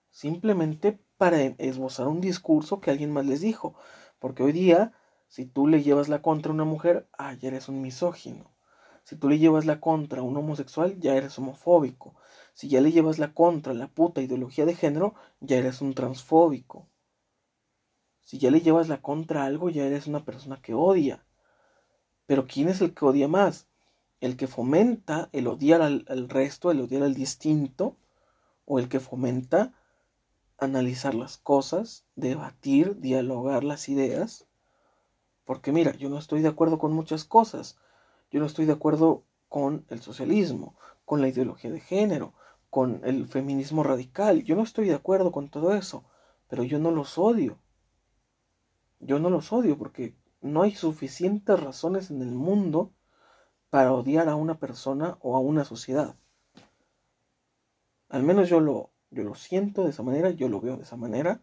[0.09, 3.75] simplemente para esbozar un discurso que alguien más les dijo.
[4.19, 4.93] Porque hoy día
[5.27, 8.53] si tú le llevas la contra a una mujer, ah, ya eres un misógino.
[9.03, 12.15] Si tú le llevas la contra a un homosexual, ya eres homofóbico.
[12.53, 15.93] Si ya le llevas la contra a la puta ideología de género, ya eres un
[15.93, 16.89] transfóbico.
[18.23, 21.25] Si ya le llevas la contra a algo, ya eres una persona que odia.
[22.25, 23.67] Pero ¿quién es el que odia más?
[24.19, 27.97] ¿El que fomenta el odiar al, al resto, el odiar al distinto?
[28.69, 29.73] ¿O el que fomenta
[30.57, 34.45] analizar las cosas, debatir, dialogar las ideas?
[35.45, 37.77] Porque mira, yo no estoy de acuerdo con muchas cosas.
[38.29, 40.75] Yo no estoy de acuerdo con el socialismo,
[41.05, 42.33] con la ideología de género,
[42.69, 44.43] con el feminismo radical.
[44.43, 46.03] Yo no estoy de acuerdo con todo eso,
[46.49, 47.57] pero yo no los odio.
[48.99, 52.91] Yo no los odio porque no hay suficientes razones en el mundo
[53.69, 56.17] para odiar a una persona o a una sociedad.
[58.09, 60.95] Al menos yo lo, yo lo siento de esa manera, yo lo veo de esa
[60.95, 61.41] manera.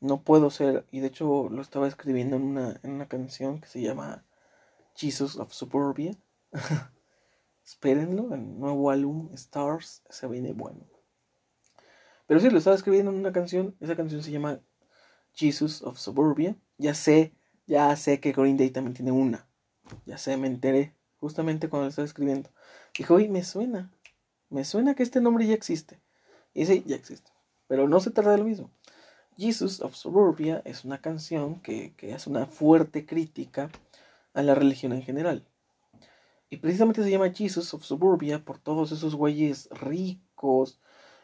[0.00, 3.68] No puedo ser, y de hecho lo estaba escribiendo en una, en una canción que
[3.68, 4.24] se llama
[4.94, 6.16] Jesus of Suburbia.
[7.64, 10.86] Espérenlo, el nuevo álbum Stars se viene bueno.
[12.26, 14.60] Pero sí, lo estaba escribiendo en una canción, esa canción se llama
[15.34, 16.56] Jesus of Suburbia.
[16.76, 17.34] Ya sé,
[17.66, 19.48] ya sé que Green Day también tiene una.
[20.06, 22.50] Ya sé, me enteré justamente cuando lo estaba escribiendo.
[22.96, 23.90] Dijo, oye, me suena,
[24.50, 26.00] me suena que este nombre ya existe.
[26.54, 27.30] Y sí, ya existe.
[27.66, 28.70] Pero no se trata de lo mismo.
[29.36, 33.70] Jesus of Suburbia es una canción que, que es una fuerte crítica
[34.34, 35.46] a la religión en general.
[36.50, 40.80] Y precisamente se llama Jesus of Suburbia por todos esos güeyes ricos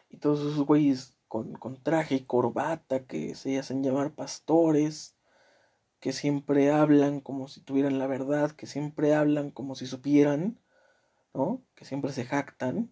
[0.09, 1.15] y todos esos güeyes
[1.59, 5.15] con, traje y corbata que se hacen llamar pastores,
[5.99, 10.59] que siempre hablan como si tuvieran la verdad, que siempre hablan como si supieran,
[11.33, 11.61] ¿no?
[11.75, 12.91] Que siempre se jactan.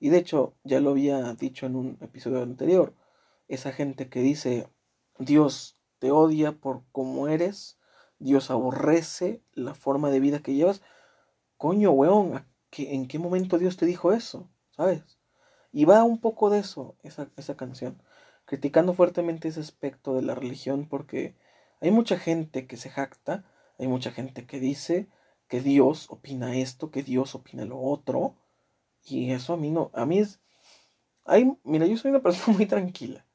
[0.00, 2.94] Y de hecho, ya lo había dicho en un episodio anterior,
[3.48, 4.68] esa gente que dice,
[5.18, 7.78] Dios te odia por cómo eres,
[8.18, 10.82] Dios aborrece la forma de vida que llevas.
[11.56, 14.48] Coño, weón, ¿en qué momento Dios te dijo eso?
[14.70, 15.18] ¿Sabes?
[15.72, 18.00] Y va un poco de eso, esa, esa canción,
[18.44, 21.36] criticando fuertemente ese aspecto de la religión, porque
[21.80, 23.44] hay mucha gente que se jacta,
[23.78, 25.08] hay mucha gente que dice
[25.48, 28.36] que Dios opina esto, que Dios opina lo otro,
[29.04, 30.40] y eso a mí no, a mí es,
[31.64, 33.26] mira, yo soy una persona muy tranquila,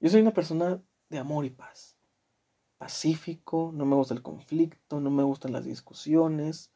[0.00, 1.96] yo soy una persona de amor y paz,
[2.78, 6.72] pacífico, no me gusta el conflicto, no me gustan las discusiones,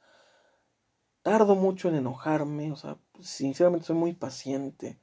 [1.22, 5.00] tardo mucho en enojarme, o sea, sinceramente soy muy paciente,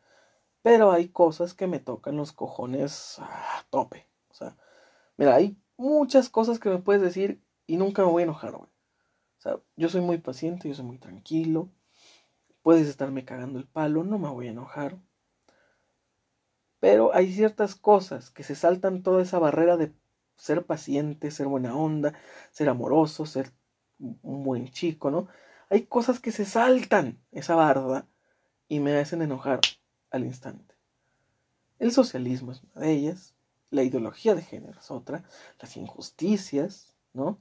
[0.62, 4.08] pero hay cosas que me tocan los cojones a tope.
[4.30, 4.58] O sea,
[5.18, 8.70] mira, hay muchas cosas que me puedes decir y nunca me voy a enojar, güey.
[9.40, 11.70] O sea, yo soy muy paciente, yo soy muy tranquilo.
[12.62, 14.98] Puedes estarme cagando el palo, no me voy a enojar.
[16.80, 19.94] Pero hay ciertas cosas que se saltan toda esa barrera de
[20.38, 22.14] ser paciente, ser buena onda,
[22.52, 23.52] ser amoroso, ser
[24.00, 25.28] un buen chico, ¿no?
[25.70, 28.08] Hay cosas que se saltan esa barda
[28.68, 29.60] y me hacen enojar
[30.10, 30.76] al instante.
[31.80, 33.36] El socialismo es una de ellas,
[33.70, 35.24] la ideología de género es otra,
[35.60, 37.40] las injusticias, ¿no?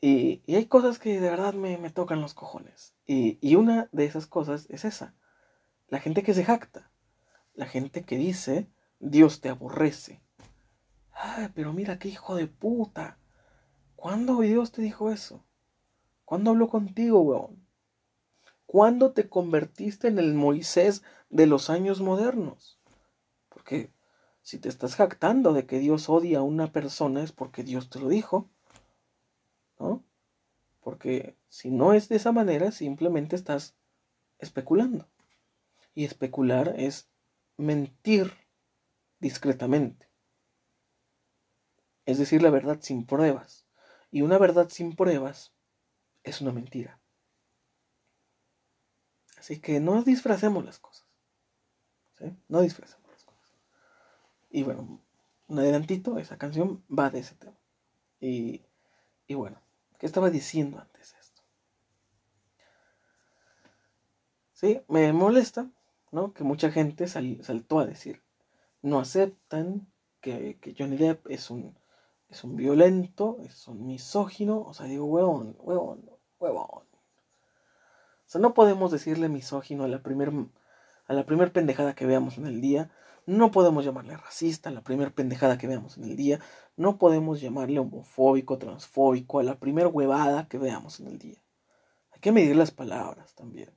[0.00, 2.94] Y, hay cosas que de verdad me, tocan los cojones.
[3.06, 5.14] Y, y, una de esas cosas es esa.
[5.88, 6.90] La gente que se jacta.
[7.54, 10.22] La gente que dice, Dios te aborrece.
[11.12, 13.18] Ay, pero mira qué hijo de puta.
[13.96, 15.44] ¿Cuándo Dios te dijo eso?
[16.24, 17.66] ¿Cuándo habló contigo, weón?
[18.64, 22.78] ¿Cuándo te convertiste en el Moisés de los años modernos?
[23.48, 23.92] Porque
[24.42, 27.98] si te estás jactando de que Dios odia a una persona es porque Dios te
[27.98, 28.48] lo dijo.
[29.80, 30.04] ¿No?
[30.80, 33.74] Porque si no es de esa manera, simplemente estás
[34.38, 35.08] especulando.
[35.94, 37.10] Y especular es
[37.56, 38.32] mentir
[39.18, 40.08] discretamente.
[42.06, 43.66] Es decir, la verdad sin pruebas.
[44.10, 45.52] Y una verdad sin pruebas
[46.24, 47.00] es una mentira.
[49.38, 51.06] Así que no disfracemos las cosas.
[52.18, 52.36] ¿sí?
[52.48, 53.54] No disfracemos las cosas.
[54.50, 55.00] Y bueno,
[55.48, 57.56] un adelantito, esa canción va de ese tema.
[58.20, 58.62] Y,
[59.26, 59.60] y bueno,
[60.00, 61.42] ¿qué estaba diciendo antes esto?
[64.54, 65.70] Sí, me molesta,
[66.10, 66.32] ¿no?
[66.32, 68.22] Que mucha gente saltó a decir,
[68.82, 69.86] no aceptan
[70.20, 71.78] que, que, Johnny Depp es un,
[72.30, 76.84] es un violento, es un misógino, o sea, digo, huevón, huevón, huevón.
[78.30, 80.32] O sea, no podemos decirle misógino a la primer,
[81.08, 82.90] a la primer pendejada que veamos en el día.
[83.30, 86.40] No podemos llamarle racista a la primer pendejada que veamos en el día.
[86.76, 91.40] No podemos llamarle homofóbico, transfóbico a la primer huevada que veamos en el día.
[92.10, 93.70] Hay que medir las palabras también.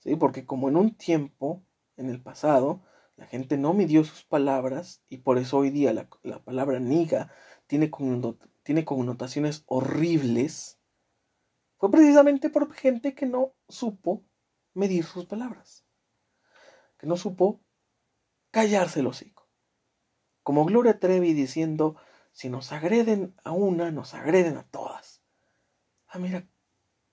[0.00, 0.16] ¿Sí?
[0.16, 1.62] Porque como en un tiempo,
[1.96, 2.82] en el pasado,
[3.14, 7.30] la gente no midió sus palabras y por eso hoy día la, la palabra niga
[7.68, 7.92] tiene,
[8.64, 10.80] tiene connotaciones horribles
[11.82, 14.24] fue precisamente por gente que no supo
[14.74, 15.84] medir sus palabras,
[16.96, 17.60] que no supo
[18.52, 19.48] callarse el hocico.
[20.44, 21.96] como Gloria Trevi diciendo,
[22.32, 25.22] si nos agreden a una, nos agreden a todas.
[26.06, 26.48] Ah, mira,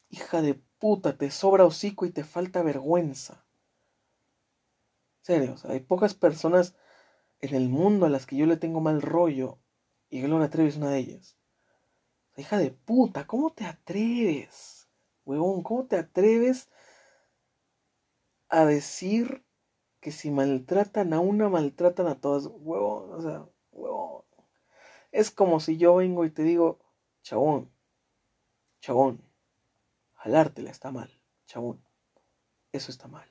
[0.09, 3.45] hija de puta, te sobra hocico y te falta vergüenza.
[5.21, 6.75] Serio, hay pocas personas
[7.39, 9.59] en el mundo a las que yo le tengo mal rollo
[10.09, 11.37] y Gloria Trevi es una de ellas.
[12.35, 14.89] Hija de puta, ¿cómo te atreves?
[15.25, 16.69] Huevón, ¿cómo te atreves
[18.49, 19.45] a decir
[19.99, 22.45] que si maltratan a una, maltratan a todas?
[22.45, 24.23] Huevón, o sea, huevón.
[25.11, 26.79] Es como si yo vengo y te digo,
[27.23, 27.71] chabón,
[28.81, 29.21] chabón,
[30.13, 31.11] jalártela está mal,
[31.45, 31.83] chabón.
[32.71, 33.27] Eso está mal.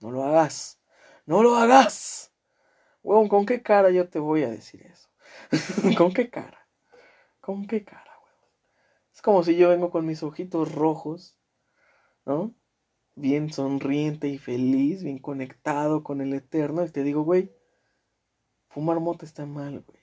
[0.00, 0.80] No lo hagas.
[1.26, 2.32] No lo hagas.
[3.02, 5.08] Huevón, ¿con qué cara yo te voy a decir eso?
[5.98, 6.68] ¿Con qué cara?
[7.40, 8.50] ¿Con qué cara, huevón?
[9.12, 11.36] Es como si yo vengo con mis ojitos rojos,
[12.24, 12.54] ¿no?
[13.18, 17.52] Bien sonriente y feliz, bien conectado con el eterno, y te digo, güey,
[18.68, 19.98] fumar mota está mal, güey.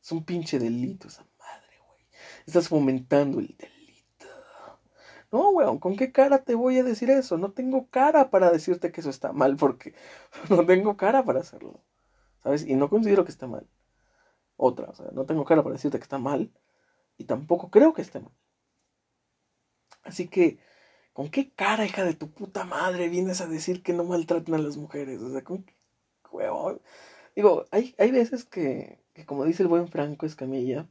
[0.00, 2.06] Es un pinche delito esa madre, güey.
[2.46, 4.26] Estás fomentando el delito.
[5.32, 7.38] No, weón, ¿con qué cara te voy a decir eso?
[7.38, 9.92] No tengo cara para decirte que eso está mal, porque
[10.48, 11.82] no tengo cara para hacerlo.
[12.44, 12.64] ¿Sabes?
[12.64, 13.66] Y no considero que esté mal.
[14.56, 16.52] Otra, o sea, no tengo cara para decirte que está mal,
[17.18, 18.32] y tampoco creo que esté mal.
[20.04, 20.58] Así que,
[21.12, 24.58] ¿con qué cara, hija de tu puta madre, vienes a decir que no maltratan a
[24.58, 25.20] las mujeres?
[25.22, 25.74] O sea, ¿con qué
[26.30, 26.80] huevón?
[27.36, 30.88] Digo, hay, hay veces que, que, como dice el buen Franco Escamilla,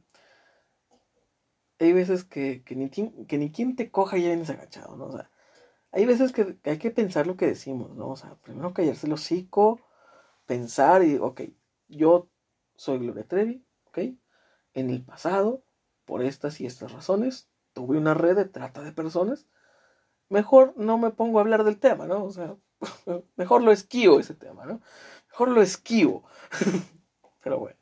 [1.78, 5.06] hay veces que, que, ni, que ni quien te coja ya vienes agachado, ¿no?
[5.06, 5.30] O sea,
[5.90, 8.08] hay veces que, hay que pensar lo que decimos, ¿no?
[8.10, 9.80] O sea, primero callarse el hocico,
[10.46, 11.42] pensar y, ok,
[11.88, 12.28] yo
[12.76, 13.98] soy Gloria Trevi, ok,
[14.74, 15.64] en el pasado,
[16.04, 19.46] por estas y estas razones, tuve una red de trata de personas,
[20.32, 22.24] mejor no me pongo a hablar del tema, ¿no?
[22.24, 22.56] O sea,
[23.36, 24.80] mejor lo esquivo ese tema, ¿no?
[25.28, 26.24] Mejor lo esquivo.
[27.42, 27.78] Pero bueno.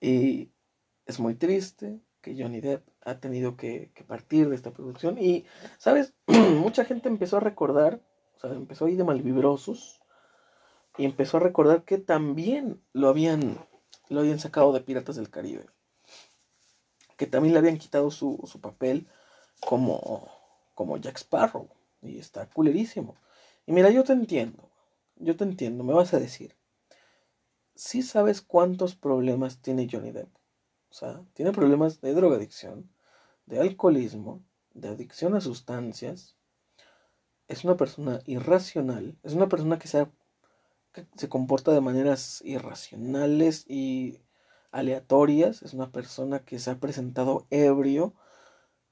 [0.00, 0.52] Y
[1.06, 5.16] es muy triste, que Johnny Depp ha tenido que, partir de esta producción.
[5.18, 5.46] Y,
[5.78, 6.12] ¿sabes?
[6.26, 8.00] Mucha gente empezó a recordar,
[8.36, 10.00] o sea, empezó a ir de malvibrosos
[10.98, 13.58] y empezó a recordar que también lo habían,
[14.08, 15.66] lo habían sacado de Piratas del Caribe.
[17.16, 19.08] Que también le habían quitado su, su papel
[19.60, 20.28] como,
[20.76, 21.68] como Jack Sparrow.
[22.02, 23.16] Y está culerísimo.
[23.66, 24.70] Y mira, yo te entiendo.
[25.16, 25.82] Yo te entiendo.
[25.82, 26.54] Me vas a decir.
[27.74, 30.28] ¿Sí sabes cuántos problemas tiene Johnny Depp?
[30.90, 32.88] O sea, tiene problemas de drogadicción,
[33.46, 36.36] de alcoholismo, de adicción a sustancias.
[37.48, 39.18] Es una persona irracional.
[39.22, 40.06] Es una persona que se,
[40.92, 44.20] que se comporta de maneras irracionales y
[44.70, 45.62] aleatorias.
[45.62, 48.14] Es una persona que se ha presentado ebrio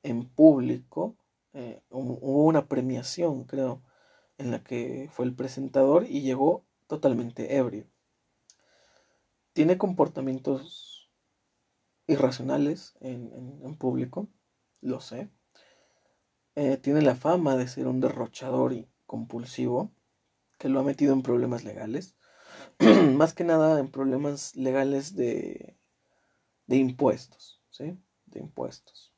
[0.02, 1.16] en público.
[1.54, 3.80] Eh, hubo una premiación, creo,
[4.38, 7.86] en la que fue el presentador y llegó totalmente ebrio.
[9.52, 11.12] Tiene comportamientos
[12.08, 14.28] irracionales en, público,
[14.80, 15.30] lo sé.
[16.56, 19.92] Eh, tiene la fama de ser un derrochador y compulsivo,
[20.58, 22.16] que lo ha metido en problemas legales,
[23.14, 25.76] más que nada en problemas legales de,
[26.66, 27.96] de impuestos, ¿sí?
[28.26, 29.12] De impuestos.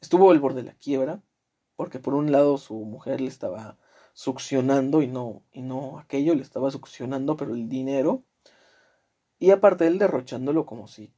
[0.00, 1.22] Estuvo al borde de la quiebra,
[1.82, 3.76] porque por un lado su mujer le estaba
[4.12, 8.22] succionando y no, y no aquello, le estaba succionando, pero el dinero,
[9.40, 11.12] y aparte él derrochándolo como si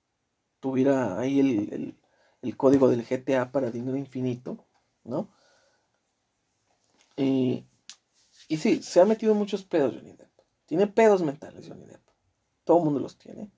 [0.60, 1.38] tuviera ahí
[2.40, 4.64] el, código del GTA para dinero infinito,
[5.04, 5.28] ¿no?
[7.18, 7.66] Y,
[8.48, 10.32] y sí, se ha metido muchos pedos Johnny Depp.
[10.64, 12.08] Tiene pedos mentales Johnny Depp.
[12.64, 13.52] Todo el mundo los tiene.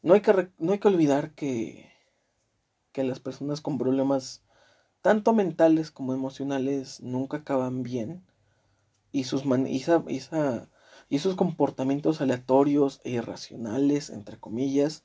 [0.00, 1.92] No hay que, no hay que olvidar que,
[2.90, 4.42] que las personas con problemas
[5.02, 8.24] tanto mentales como emocionales nunca acaban bien.
[9.12, 9.82] Y sus, man y,
[11.08, 15.04] y esos comportamientos aleatorios e irracionales, entre comillas,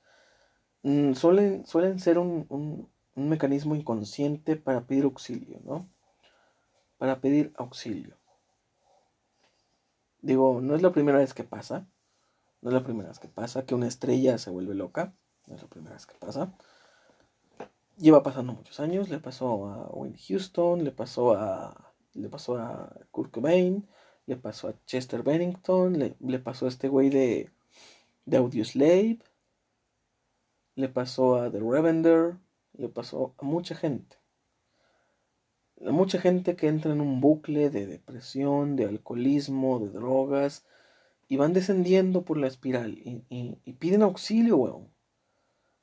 [0.85, 5.89] Mm, suelen, suelen ser un, un, mecanismo inconsciente para pedir auxilio, ¿no?
[6.99, 8.15] Para pedir auxilio.
[10.21, 11.87] Digo, no es la primera vez que pasa.
[12.61, 15.15] No es la primera vez que pasa que una estrella se vuelve loca.
[15.47, 16.53] No es la primera vez que pasa.
[17.97, 19.09] Lleva pasando muchos años.
[19.09, 23.87] Le pasó a Wayne Houston, le pasó a, le pasó a Kurt Cobain,
[24.25, 27.51] le pasó a Chester Bennington, le, le pasó a este güey de,
[28.25, 29.19] de Audioslave
[30.75, 32.37] le pasó a The Revender,
[32.73, 34.17] le pasó a mucha gente.
[35.85, 40.65] A mucha gente que entra en un bucle de depresión, de alcoholismo, de drogas,
[41.27, 44.94] y van descendiendo por la espiral y, piden auxilio, weón.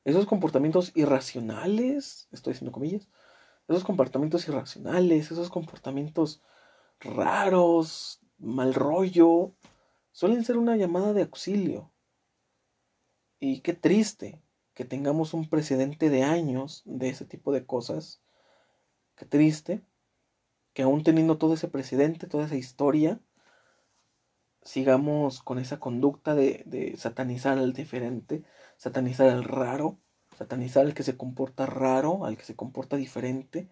[0.04, 3.08] Esos comportamientos irracionales, estoy diciendo comillas,
[3.68, 6.42] esos comportamientos irracionales, esos comportamientos
[7.00, 9.54] raros, mal rollo,
[10.10, 11.92] suelen ser una llamada de auxilio.
[13.38, 14.42] Y qué triste
[14.74, 18.22] que tengamos un precedente de años de ese tipo de cosas.
[19.16, 19.84] Qué triste
[20.72, 23.20] que aún teniendo todo ese precedente, toda esa historia,
[24.64, 28.44] sigamos con esa conducta de, de satanizar al diferente,
[28.76, 29.98] satanizar al raro,
[30.36, 33.68] satanizar al que se comporta raro, al que se comporta diferente.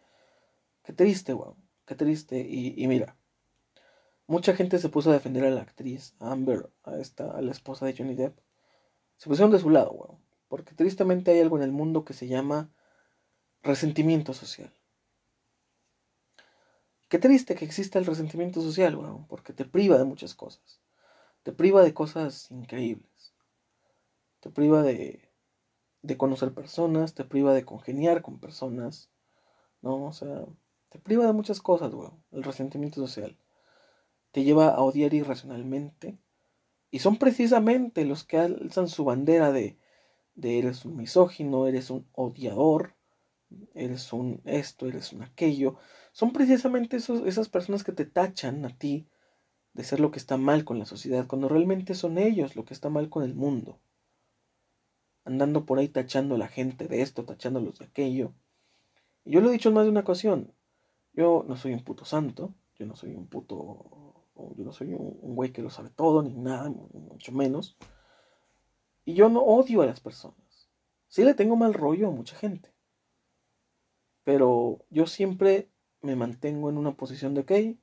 [0.83, 1.57] Qué triste, weón.
[1.85, 2.41] Qué triste.
[2.49, 3.17] Y, mira,
[4.27, 7.87] mucha gente se puso a defender a la actriz, Amber, a, esta, a la esposa
[7.87, 8.39] de Johnny Depp.
[9.17, 10.19] Se pusieron de su lado, weón.
[10.49, 12.71] Porque tristemente hay algo en el mundo que se llama
[13.63, 14.73] resentimiento social.
[17.09, 20.80] Qué triste que exista el resentimiento social, weón, porque te priva de muchas cosas.
[21.43, 23.35] Te priva de cosas increíbles.
[24.41, 25.31] Te priva de,
[26.03, 29.11] de conocer personas, te priva de congeniar con personas,
[29.83, 30.07] ¿no?
[30.07, 30.45] O sea,
[30.91, 33.39] te priva de muchas cosas, weón, el resentimiento social.
[34.33, 36.19] Te lleva a odiar irracionalmente.
[36.91, 39.79] Y son precisamente los que alzan su bandera de,
[40.35, 42.97] de eres un misógino, eres un odiador,
[43.75, 45.77] eres un esto, eres un aquello.
[46.13, 49.09] Son precisamente esas personas que te tachan a ti
[49.73, 52.75] de ser lo que está mal con la sociedad, cuando realmente son ellos lo que
[52.75, 53.81] está mal con el mundo
[55.25, 58.33] andando por ahí tachando a la gente de esto, tachándolos de aquello.
[59.25, 60.53] Y yo lo he dicho en más de una ocasión,
[61.13, 65.35] yo no soy un puto santo, yo no soy un puto, yo no soy un,
[65.35, 67.77] güey que lo sabe todo, ni nada, mucho menos.
[69.05, 70.69] Y yo no odio a las personas.
[71.09, 72.73] Sí le tengo mal rollo a mucha gente.
[74.25, 75.69] Pero yo siempre
[76.03, 77.79] me mantengo en una posición de que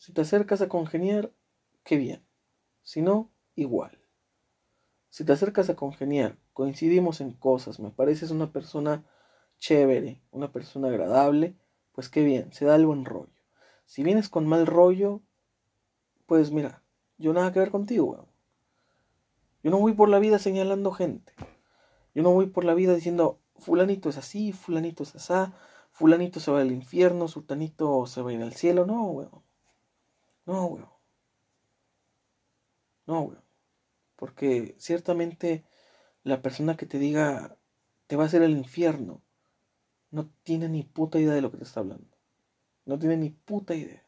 [0.00, 1.30] si te acercas a congeniar,
[1.84, 2.24] qué bien.
[2.82, 3.98] Si no, igual.
[5.10, 9.04] Si te acercas a congeniar, coincidimos en cosas, me pareces una persona
[9.58, 11.54] chévere, una persona agradable,
[11.92, 13.34] pues qué bien, se da el buen rollo.
[13.84, 15.20] Si vienes con mal rollo,
[16.24, 16.82] pues mira,
[17.18, 18.26] yo nada que ver contigo, weón.
[19.62, 21.34] Yo no voy por la vida señalando gente.
[22.14, 25.52] Yo no voy por la vida diciendo, fulanito es así, fulanito es así,
[25.90, 28.86] fulanito se va al infierno, sultanito se va a ir al cielo.
[28.86, 29.49] No, weón.
[30.50, 30.88] No, weón.
[33.06, 33.44] No, weón.
[34.16, 35.64] Porque ciertamente
[36.24, 37.56] la persona que te diga
[38.08, 39.22] te va a hacer el infierno
[40.10, 42.16] no tiene ni puta idea de lo que te está hablando.
[42.84, 44.04] No tiene ni puta idea.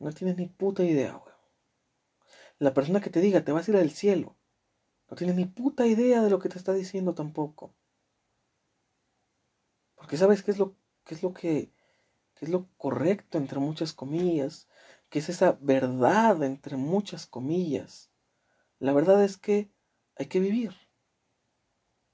[0.00, 1.38] No tiene ni puta idea, weón.
[2.58, 4.36] La persona que te diga te vas a ir al cielo
[5.08, 7.72] no tiene ni puta idea de lo que te está diciendo tampoco.
[9.94, 11.77] Porque sabes qué es lo, qué es lo que
[12.38, 14.68] qué es lo correcto entre muchas comillas,
[15.10, 18.08] que es esa verdad entre muchas comillas
[18.78, 19.70] la verdad es que
[20.16, 20.72] hay que vivir.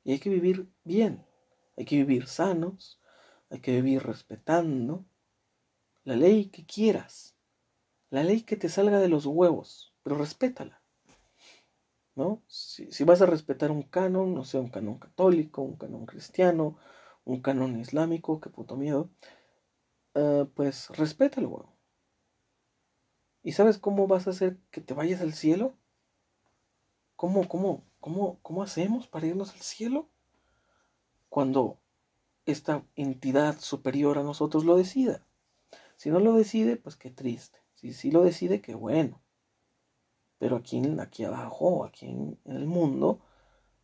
[0.02, 1.26] Y hay que vivir bien.
[1.76, 3.00] Hay que vivir sanos.
[3.50, 5.04] Hay que vivir respetando
[6.04, 7.36] la ley que quieras.
[8.10, 9.94] La ley que te salga de los huevos.
[10.02, 10.82] Pero respétala.
[12.14, 12.42] ¿No?
[12.46, 16.78] Si, vas a respetar un canon, no sé, un canon católico, un canon cristiano,
[17.24, 19.10] un canon islámico, qué puto miedo,
[20.14, 21.74] uh, pues respétalo, huevo.
[23.42, 25.76] ¿Y sabes cómo vas a hacer que te vayas al cielo?
[27.16, 30.08] ¿Cómo, cómo, cómo, cómo hacemos para irnos al cielo?
[31.28, 31.78] Cuando
[32.46, 35.26] esta entidad superior a nosotros lo decida.
[35.96, 37.58] Si no lo decide, pues qué triste.
[37.74, 39.20] Si sí lo decide, qué bueno.
[40.38, 43.20] Pero aquí, aquí abajo, aquí en el mundo,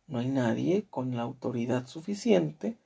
[0.07, 2.77] no hay nadie con la autoridad suficiente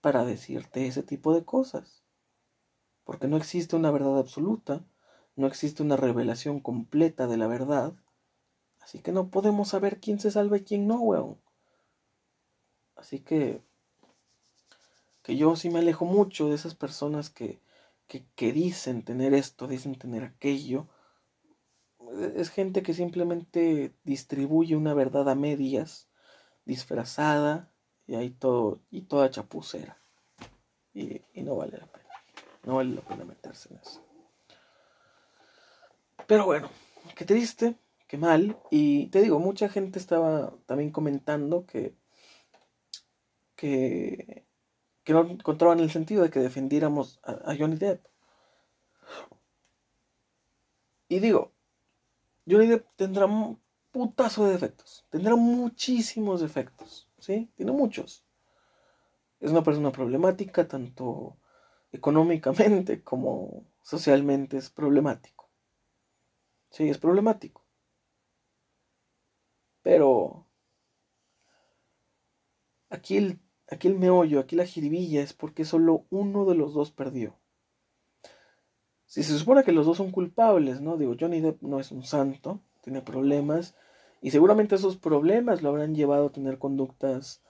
[0.00, 2.05] para decirte ese tipo de cosas.
[3.06, 4.84] Porque no existe una verdad absoluta,
[5.34, 7.94] no existe una revelación completa de la verdad,
[8.86, 11.40] Así que no podemos saber quién se salva y quién no, weón.
[12.94, 13.60] Así que,
[15.24, 17.60] que yo sí me alejo mucho de esas personas que,
[18.06, 20.86] que, que dicen tener esto, dicen tener aquello.
[22.36, 26.06] Es gente que simplemente distribuye una verdad a medias,
[26.64, 27.72] disfrazada,
[28.06, 29.98] y ahí todo, y toda chapucera.
[30.94, 32.05] Y, y no vale la pena.
[32.66, 34.02] No vale la pena meterse en eso.
[36.26, 36.68] Pero bueno,
[37.14, 38.58] qué triste qué mal.
[38.70, 41.94] Y te digo, mucha gente estaba también comentando que,
[43.54, 44.46] que,
[45.04, 48.04] que no encontraban el sentido de que defendiéramos a, Johnny Depp.
[51.08, 51.52] Y digo,
[52.48, 53.60] Johnny Depp tendrá un
[53.92, 57.50] putazo de defectos, tendrá muchísimos defectos, ¿sí?
[57.54, 58.24] Tiene muchos.
[59.40, 61.36] Es una persona problemática, tanto
[61.96, 65.50] económicamente como socialmente es problemático.
[66.70, 67.64] Sí, es problemático.
[69.82, 70.46] Pero
[72.90, 73.38] aquí el,
[73.70, 77.38] aquí el meollo, aquí la jiribilla es porque solo uno de los dos perdió.
[79.06, 80.96] Si se supone que los dos son culpables, ¿no?
[80.96, 83.74] Digo, Johnny Depp no es un santo, tiene problemas
[84.22, 87.42] Y seguramente esos problemas lo habrán llevado a tener conductas,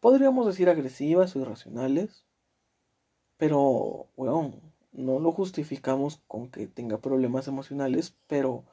[0.00, 2.25] podríamos decir, agresivas o irracionales.
[3.36, 4.60] Pero, weón,
[4.92, 8.64] no lo justificamos con que tenga problemas emocionales, pero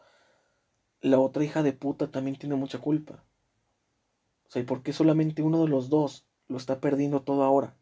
[1.02, 3.24] la otra hija de puta también tiene mucha culpa.
[4.48, 7.76] O sea, ¿y por qué solamente uno de los dos lo está perdiendo todo ahora?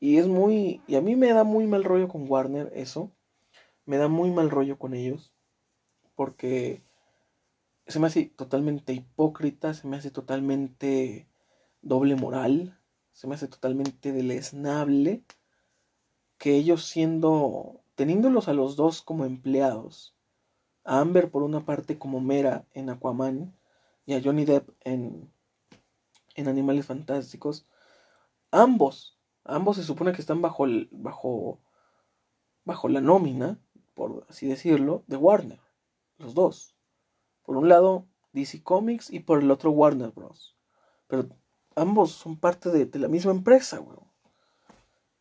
[0.00, 0.82] Y es muy.
[0.86, 3.12] Y a mí me da muy mal rollo con Warner eso.
[3.84, 5.32] Me da muy mal rollo con ellos.
[6.14, 6.82] Porque
[7.86, 11.28] se me hace totalmente hipócrita, se me hace totalmente
[11.80, 12.77] doble moral,
[13.18, 15.24] se me hace totalmente deleznable
[16.38, 20.14] que ellos siendo, teniéndolos a los dos como empleados,
[20.84, 23.56] a Amber por una parte como Mera en Aquaman
[24.06, 25.32] y a Johnny Depp en,
[26.36, 27.66] en Animales Fantásticos,
[28.52, 31.58] ambos Ambos se supone que están bajo, el, bajo,
[32.66, 33.58] bajo la nómina,
[33.94, 35.58] por así decirlo, de Warner.
[36.18, 36.76] Los dos.
[37.44, 40.54] Por un lado, DC Comics y por el otro Warner Bros.
[41.06, 41.30] Pero
[41.78, 44.06] ambos son parte de, la misma empresa, weón.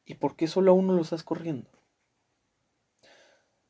[0.06, 1.70] ¿Y por qué solo a uno lo estás corriendo?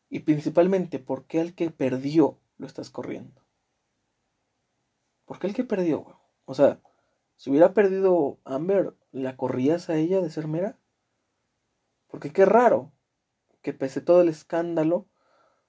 [0.09, 3.41] Y principalmente, ¿por qué al que perdió lo estás corriendo?
[5.25, 6.17] ¿Por qué el que perdió, weón?
[6.45, 6.79] O sea,
[7.35, 10.79] si hubiera perdido Amber, ¿la corrías a ella de ser mera?
[12.07, 12.91] Porque qué raro
[13.61, 15.07] que pese todo el escándalo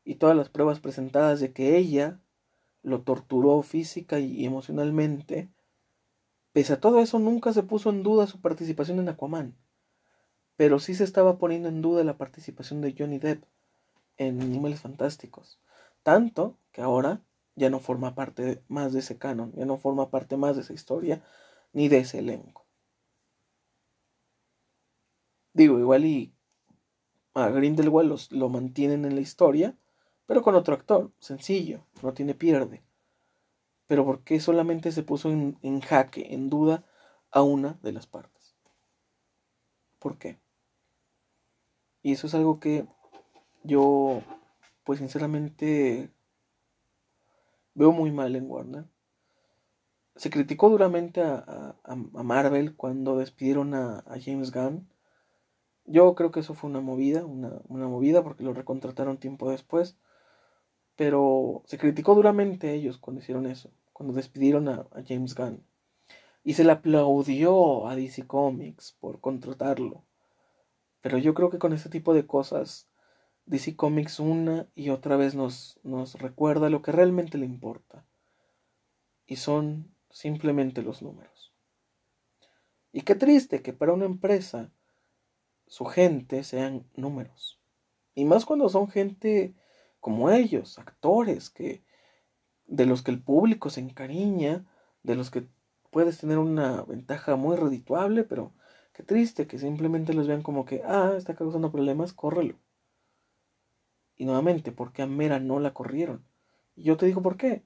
[0.05, 2.21] y todas las pruebas presentadas de que ella
[2.83, 5.51] lo torturó física y emocionalmente,
[6.59, 9.55] pese a todo eso nunca se puso en duda su participación en Aquaman.
[10.57, 13.45] Pero sí se estaba poniendo en duda la participación de Johnny Depp
[14.17, 15.61] en Animales Fantásticos.
[16.03, 17.23] Tanto que ahora
[17.55, 20.73] ya no forma parte más de ese canon, ya no forma parte más de esa
[20.73, 21.23] historia,
[21.73, 22.67] ni de ese elenco.
[25.53, 26.35] Digo, igual y
[27.35, 29.77] a Grindelwald los, lo mantienen en la historia,
[30.27, 32.83] pero con otro actor, sencillo, no tiene pierde.
[33.89, 36.85] Pero ¿por qué solamente se puso en, jaque, en duda,
[37.33, 38.57] a una de las partes?
[39.99, 40.39] ¿Por qué?
[42.03, 42.87] Y eso es algo que
[43.65, 44.23] yo,
[44.85, 46.13] pues sinceramente,
[47.75, 48.85] veo muy mal en Warner
[50.19, 51.77] se criticó duramente a,
[52.13, 54.89] Marvel cuando despidieron a, James Gunn.
[55.85, 59.97] Yo creo que eso fue una movida, una, movida porque lo recontrataron tiempo después.
[60.99, 65.63] Pero se criticó duramente a ellos cuando hicieron eso, cuando despidieron a, a James Gunn.
[66.43, 70.03] Y se le aplaudió a DC Comics por contratarlo.
[71.01, 72.89] Pero yo creo que con este tipo de cosas,
[73.47, 78.05] DC Comics una y otra vez nos, nos recuerda lo que realmente le importa.
[79.25, 81.53] Y son simplemente los números.
[82.91, 84.73] Y qué triste que para una empresa
[85.69, 87.61] su gente sean números.
[88.17, 89.55] Y más cuando son gente
[90.01, 91.85] como ellos, actores que
[92.67, 94.67] de los que el público se encariña,
[95.03, 95.47] de los que
[95.91, 98.53] puedes tener una ventaja muy redituable, pero
[98.93, 102.57] qué triste que simplemente los vean como que, ah, está causando problemas, córrelo.
[104.17, 106.25] Y nuevamente, ¿por qué a Mera no la corrieron?
[106.75, 107.65] Y yo te digo por qué.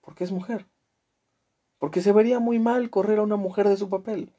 [0.00, 0.66] Porque es mujer.
[1.78, 4.32] Porque se vería muy mal correr a una mujer de su papel.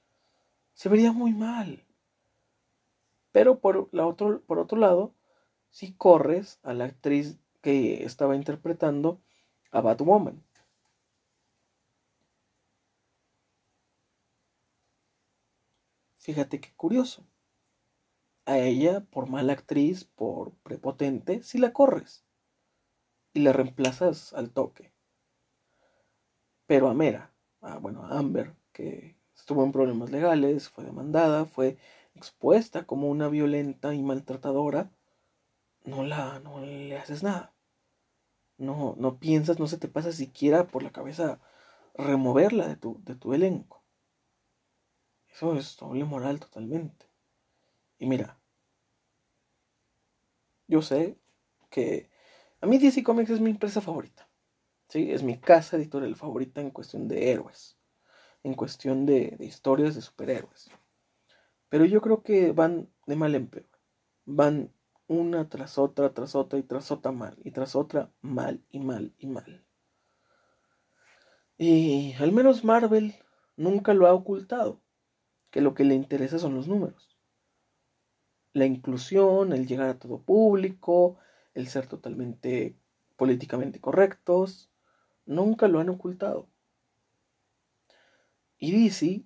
[0.73, 1.86] Se vería muy mal.
[3.31, 5.13] Pero por, la otro, por otro lado,
[5.74, 9.19] si corres a la actriz que estaba interpretando
[9.71, 10.43] a Batwoman.
[16.19, 17.26] Fíjate qué curioso.
[18.45, 22.24] A ella, por mala actriz, por prepotente, si la corres
[23.34, 24.93] y la reemplazas al toque.
[26.67, 31.78] Pero a Mera, a, bueno, a Amber, que estuvo en problemas legales, fue demandada, fue
[32.13, 34.91] expuesta como una violenta y maltratadora,
[35.84, 37.53] no la, no le haces nada.
[38.57, 41.39] No, no piensas, no se te pasa siquiera por la cabeza
[41.95, 43.84] removerla de tu, de tu elenco.
[45.29, 47.07] Eso es doble moral totalmente.
[47.97, 48.39] Y mira,
[50.67, 51.17] yo sé
[51.69, 52.09] que
[52.61, 54.29] a mí DC Comics es mi empresa favorita.
[54.93, 57.77] Es mi casa editorial favorita en cuestión de héroes,
[58.43, 60.69] en cuestión de, historias de superhéroes.
[61.69, 63.69] Pero yo creo que van de mal en peor.
[64.25, 64.71] Van
[65.07, 69.13] una tras otra, tras otra y tras otra mal, y tras otra mal y mal
[69.17, 69.65] y mal.
[71.57, 73.15] Y al menos Marvel
[73.55, 74.81] nunca lo ha ocultado,
[75.51, 77.17] que lo que le interesa son los números.
[78.53, 81.17] La inclusión, el llegar a todo público,
[81.53, 82.75] el ser totalmente
[83.15, 84.69] políticamente correctos,
[85.25, 86.49] Nunca lo han ocultado.
[88.57, 89.23] Y DC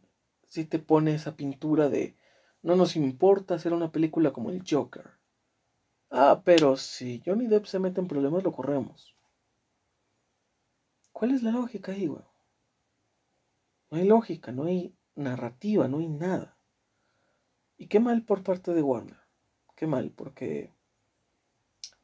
[0.48, 2.16] si te pone esa pintura de
[2.62, 5.17] no nos importa hacer una película como el Joker.
[6.10, 9.16] Ah, pero si Johnny Depp se mete en problemas lo corremos.
[11.12, 12.26] ¿Cuál es la lógica ahí, weón?
[13.90, 16.58] No hay lógica, no hay narrativa, no hay nada.
[17.78, 19.20] Y qué mal por parte de Warner.
[19.76, 20.74] Qué mal, porque.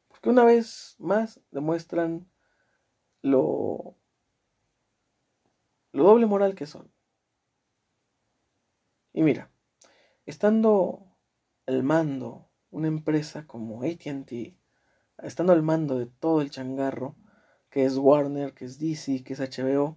[0.08, 2.30] Porque una vez más demuestran
[3.22, 3.96] lo.
[5.92, 6.92] lo doble moral que son.
[9.12, 9.50] Y mira,
[10.26, 11.16] estando
[11.66, 14.58] al mando una empresa como ATT,
[15.22, 17.16] estando al mando de todo el changarro,
[17.70, 19.96] que es Warner, que es DC, que es HBO,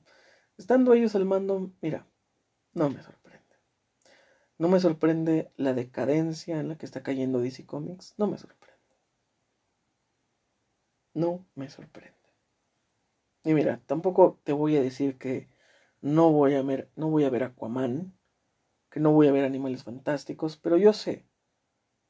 [0.58, 2.08] estando ellos al mando, mira,
[2.74, 3.44] no me sorprende.
[4.60, 8.84] No me sorprende la decadencia en la que está cayendo DC Comics, no me sorprende.
[11.16, 12.16] No me sorprende.
[13.44, 15.50] Y mira, tampoco te voy a decir que
[16.02, 18.16] no voy a ver, no voy a ver Aquaman,
[18.92, 21.26] que no voy a ver Animales Fantásticos, pero yo sé,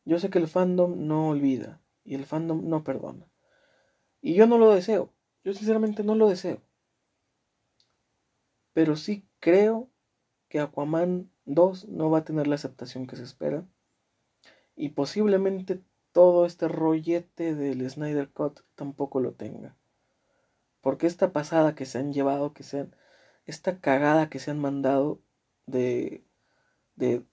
[0.08, 3.28] yo sé que el fandom no olvida y el fandom no perdona.
[4.22, 6.62] Y yo no lo deseo, yo sinceramente no lo deseo.
[8.74, 9.90] Pero sí creo
[10.50, 13.66] que Aquaman 2 no va a tener la aceptación que se espera.
[14.76, 15.82] Y posiblemente
[16.12, 19.76] todo este rollete del Snyder Cut tampoco lo tenga.
[20.82, 22.96] Porque esta pasada que se han llevado, que sean,
[23.46, 25.20] esta cagada que se han mandado
[25.66, 26.24] de
[26.98, 27.24] de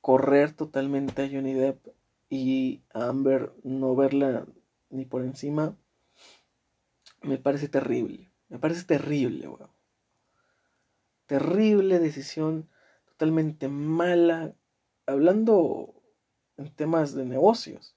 [0.00, 1.88] correr totalmente a Johnny Depp
[2.36, 4.46] y a Amber no verla
[4.90, 5.76] ni por encima,
[7.22, 8.30] me parece terrible.
[8.48, 9.70] Me parece terrible, weón.
[11.26, 12.68] Terrible decisión,
[13.06, 14.54] totalmente mala.
[15.06, 16.02] Hablando
[16.56, 17.96] en temas de negocios.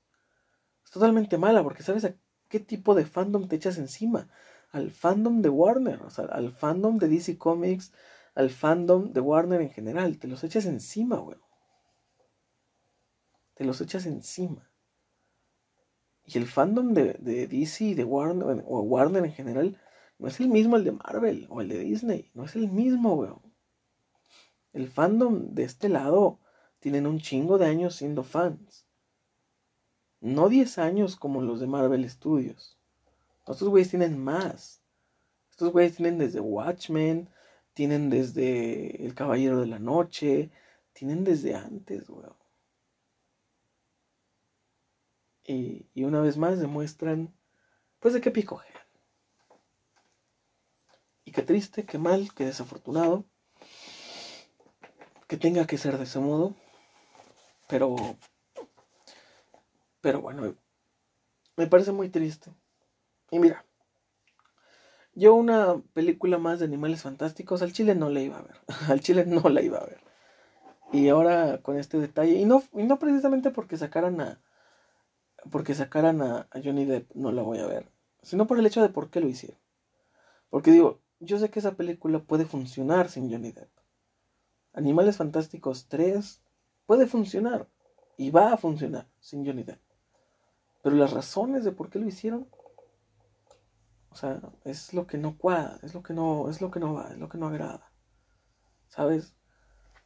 [0.83, 2.15] Es totalmente mala porque sabes a
[2.47, 4.29] qué tipo de fandom te echas encima.
[4.71, 7.91] Al fandom de Warner, o sea, al fandom de DC Comics,
[8.35, 10.17] al fandom de Warner en general.
[10.17, 11.48] Te los echas encima, weón.
[13.59, 14.71] Te los echas encima.
[16.23, 19.77] Y el fandom de, de DC y de Warner, o Warner en general,
[20.17, 22.31] no es el mismo el de Marvel o el de Disney.
[22.33, 23.41] No es el mismo, weón.
[24.71, 26.39] El fandom de este lado
[26.79, 28.87] tienen un chingo de años siendo fans.
[30.21, 32.79] No 10 años como los de Marvel Studios.
[33.45, 34.81] Estos güeyes tienen más.
[35.51, 37.29] Estos güeyes tienen desde Watchmen,
[37.73, 40.49] tienen desde El Caballero de la Noche,
[40.93, 42.39] tienen desde antes, weón.
[45.51, 47.33] Y, una vez más demuestran,
[47.99, 48.61] pues, de qué pico
[51.25, 53.25] Y qué triste, qué mal, qué desafortunado
[55.27, 56.55] que tenga que ser de ese modo.
[57.67, 57.95] Pero,
[60.01, 60.55] pero bueno,
[61.57, 62.51] me parece muy triste.
[63.31, 63.65] Y mira,
[65.13, 68.61] yo una película más de animales fantásticos al chile no la iba a ver.
[68.87, 70.03] al chile no la iba a ver.
[70.91, 74.41] Y ahora con este detalle, y no, y no precisamente porque sacaran a.
[75.51, 77.89] Porque sacaran a, Johnny Depp, no la voy a ver.
[78.21, 79.59] Sino por el hecho de por qué lo hicieron.
[80.49, 83.69] Porque digo, yo sé que esa película puede funcionar sin Johnny Depp.
[84.73, 86.41] Animales Fantásticos 3
[86.85, 87.67] puede funcionar.
[88.17, 89.81] Y va a funcionar sin Johnny Depp.
[90.83, 92.47] Pero las razones de por qué lo hicieron
[94.11, 96.93] o sea, es lo que no cuadra, es lo que no, es lo que no
[96.93, 97.91] va, es lo que no agrada.
[98.87, 99.35] ¿Sabes?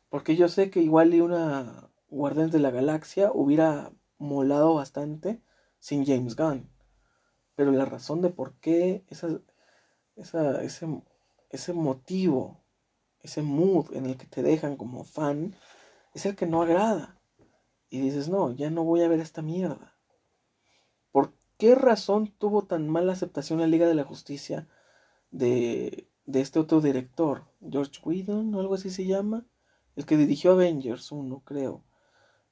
[0.09, 3.91] Porque yo sé que igual y una Guardianes de la Galaxia hubiera
[4.23, 5.41] molado bastante
[5.79, 6.69] sin James Gunn.
[7.55, 9.39] Pero la razón de por qué esa,
[10.15, 11.01] ese,
[11.49, 12.63] ese motivo,
[13.21, 15.55] ese mood en el que te dejan como fan,
[16.13, 17.19] es el que no agrada.
[17.89, 19.93] Y dices, no, ya no voy a ver esta mierda
[21.63, 24.67] qué razón tuvo tan mala aceptación la Liga de la Justicia
[25.31, 27.45] de, de este otro director?
[27.61, 29.45] George Whedon o algo así se llama.
[29.95, 31.81] El que dirigió Avengers 1, creo.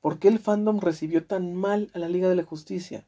[0.01, 3.07] ¿Por qué el fandom recibió tan mal a la Liga de la Justicia?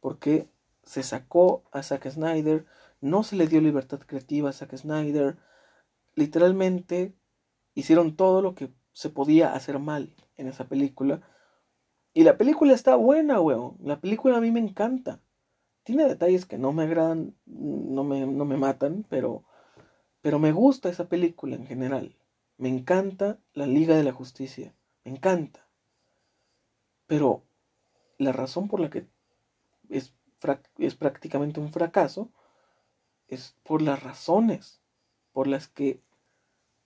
[0.00, 0.48] Porque
[0.84, 2.66] se sacó a Zack Snyder,
[3.00, 5.36] no se le dio libertad creativa a Zack Snyder.
[6.14, 7.14] Literalmente
[7.74, 11.20] hicieron todo lo que se podía hacer mal en esa película
[12.18, 13.76] y la película está buena, weón.
[13.80, 15.20] La película a mí me encanta.
[15.84, 19.44] Tiene detalles que no me agradan, no me, no me matan, pero,
[20.20, 22.16] pero me gusta esa película en general.
[22.56, 24.74] Me encanta la Liga de la Justicia.
[25.04, 25.67] Me encanta.
[27.08, 27.42] Pero
[28.18, 29.08] la razón por la que
[29.88, 30.14] es,
[30.76, 32.30] es prácticamente un fracaso
[33.26, 34.80] es por las razones
[35.32, 36.02] por las que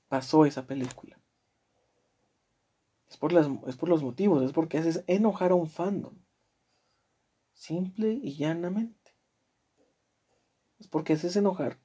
[0.08, 1.18] pasó esa película.
[3.10, 6.16] Es por, las, es por los motivos, es porque haces enojar a un fandom.
[7.52, 9.14] Simple y llanamente.
[10.78, 11.78] Es porque haces enojar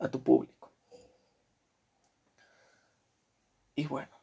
[0.00, 0.72] a tu público.
[3.74, 4.16] Y bueno,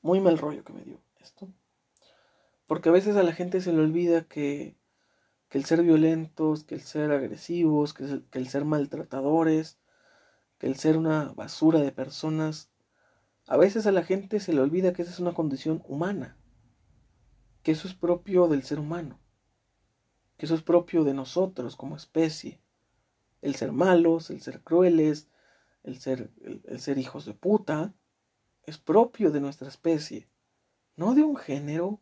[0.00, 1.05] muy mal rollo que me dio
[2.66, 4.76] Porque a veces a la gente se le olvida que
[5.48, 9.78] que el ser violentos, que el ser agresivos, que el ser maltratadores,
[10.58, 12.70] que el ser una basura de personas,
[13.46, 16.36] a veces a la gente se le olvida que esa es una condición humana,
[17.62, 19.20] que eso es propio del ser humano,
[20.36, 22.60] que eso es propio de nosotros como especie,
[23.42, 25.28] el ser malos, el ser crueles,
[25.84, 27.94] el ser, el, ser hijos de puta,
[28.64, 30.28] es propio de nuestra especie,
[30.96, 32.00] no de un género,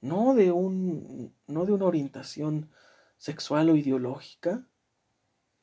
[0.00, 2.70] no de, un, no de una orientación
[3.18, 4.64] sexual o ideológica,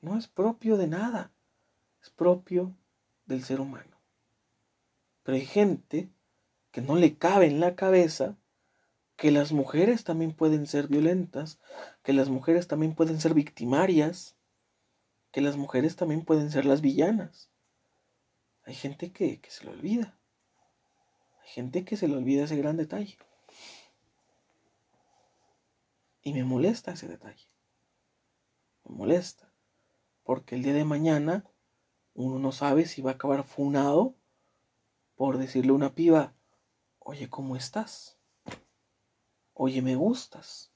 [0.01, 1.31] no es propio de nada,
[2.01, 2.75] es propio
[3.25, 3.97] del ser humano.
[5.23, 6.09] Pero hay gente
[6.71, 8.37] que no le cabe en la cabeza
[9.15, 11.59] que las mujeres también pueden ser violentas,
[12.03, 14.35] que las mujeres también pueden ser victimarias,
[15.31, 17.49] que las mujeres también pueden ser las villanas.
[18.63, 20.16] Hay gente que, que se lo olvida.
[21.47, 23.17] Gente que se le olvida ese gran detalle.
[26.21, 27.47] Y me molesta ese detalle.
[28.83, 29.49] Me molesta.
[30.23, 31.49] Porque el día de mañana
[32.13, 34.13] uno no sabe si va a acabar funado
[35.15, 36.35] por decirle a una piba,
[36.99, 38.19] oye, ¿cómo estás?
[39.53, 40.73] Oye, me gustas.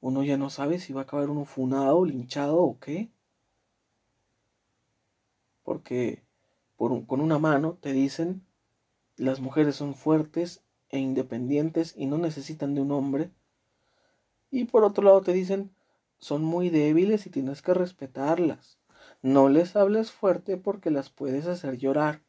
[0.00, 3.12] Uno ya no sabe si va a acabar uno funado, linchado o qué.
[5.62, 6.24] Porque
[6.76, 8.46] por con una mano te dicen,
[9.16, 13.30] las mujeres son fuertes e independientes y no necesitan de un hombre.
[14.50, 15.74] Y por otro lado te dicen,
[16.18, 18.78] son muy débiles y tienes que respetarlas.
[19.22, 22.22] No les hables fuerte porque las puedes hacer llorar.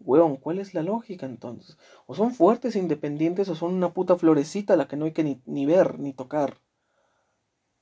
[0.00, 1.76] Weón, ¿cuál es la lógica entonces?
[2.06, 5.12] O son fuertes e independientes o son una puta florecita a la que no hay
[5.12, 6.58] que ni, ver ni tocar.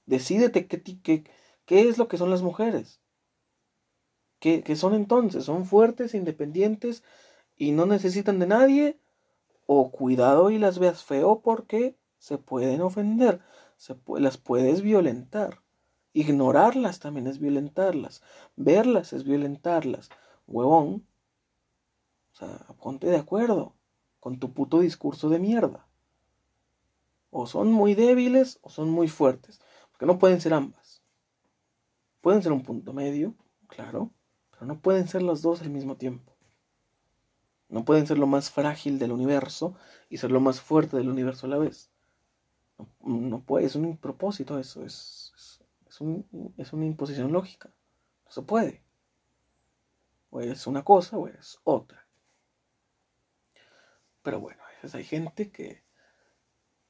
[0.07, 1.25] Decídete qué,
[1.65, 3.01] qué es lo que son las mujeres.
[4.41, 5.45] ¿Qué, ¿Qué son entonces?
[5.45, 7.05] ¿Son fuertes, independientes
[7.59, 9.01] y no necesitan de nadie?
[9.67, 13.41] O cuidado y las veas feo porque se pueden ofender,
[13.77, 15.63] se las puedes violentar.
[16.13, 18.23] Ignorarlas también es violentarlas.
[18.57, 20.09] Verlas es violentarlas.
[20.47, 21.07] Huevón.
[22.33, 23.75] O sea, ponte de acuerdo
[24.21, 25.87] con tu puto discurso de mierda.
[27.31, 29.61] O son muy débiles o son muy fuertes.
[29.91, 31.03] Porque no pueden ser ambas.
[32.21, 33.35] Pueden ser un punto medio,
[33.69, 34.11] claro,
[34.51, 36.38] pero no pueden ser las dos al mismo tiempo.
[37.69, 39.77] No pueden ser lo más frágil del universo
[40.09, 41.91] y ser lo más fuerte del universo a la vez.
[43.01, 47.71] No, puede, es un propósito eso, es, es, un, es, una imposición lógica.
[48.25, 48.83] No se puede.
[50.31, 52.07] O es una cosa o es otra.
[54.23, 54.63] Pero bueno,
[54.93, 55.83] hay gente que,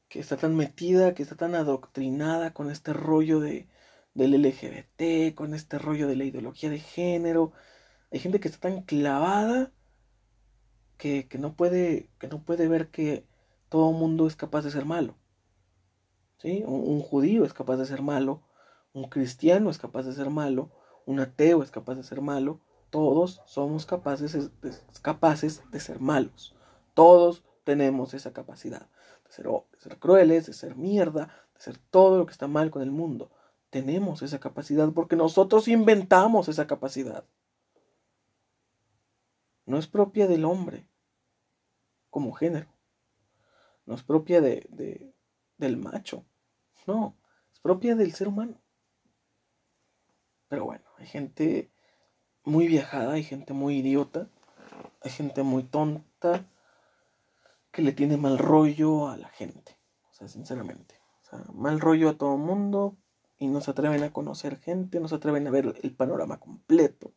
[0.08, 3.68] que está tan metida, que está tan adoctrinada con este rollo de,
[4.14, 7.52] del LGBT, con este rollo de la ideología de género.
[8.12, 9.72] Hay gente que está tan clavada
[10.98, 13.24] que, que no, puede, que no puede ver que
[13.68, 15.14] todo mundo es capaz de ser malo.
[16.38, 16.62] ¿Sí?
[16.66, 18.42] Un, judío es capaz de ser malo,
[18.92, 20.70] un cristiano es capaz de ser malo,
[21.04, 24.72] un ateo es capaz de ser malo, todos somos capaces de,
[25.02, 26.54] capaces de ser malos.
[26.94, 28.88] Todos tenemos esa capacidad
[29.24, 32.70] de ser, de ser crueles, de ser mierda, de ser todo lo que está mal
[32.70, 33.30] con el mundo.
[33.70, 37.24] Tenemos esa capacidad porque nosotros inventamos esa capacidad.
[39.68, 40.88] No es propia del hombre
[42.08, 42.74] como género.
[43.84, 45.12] No es propia de,
[45.58, 46.24] del macho.
[46.86, 47.18] No,
[47.52, 48.62] es propia del ser humano.
[50.48, 51.70] Pero bueno, hay gente
[52.44, 54.30] muy viajada, hay gente muy idiota,
[55.02, 56.46] hay gente muy tonta
[57.70, 59.76] que le tiene mal rollo a la gente.
[60.10, 60.94] O sea, sinceramente.
[61.20, 62.96] O sea, mal rollo a todo el mundo
[63.36, 67.12] y no se atreven a conocer gente, no se atreven a ver el panorama completo.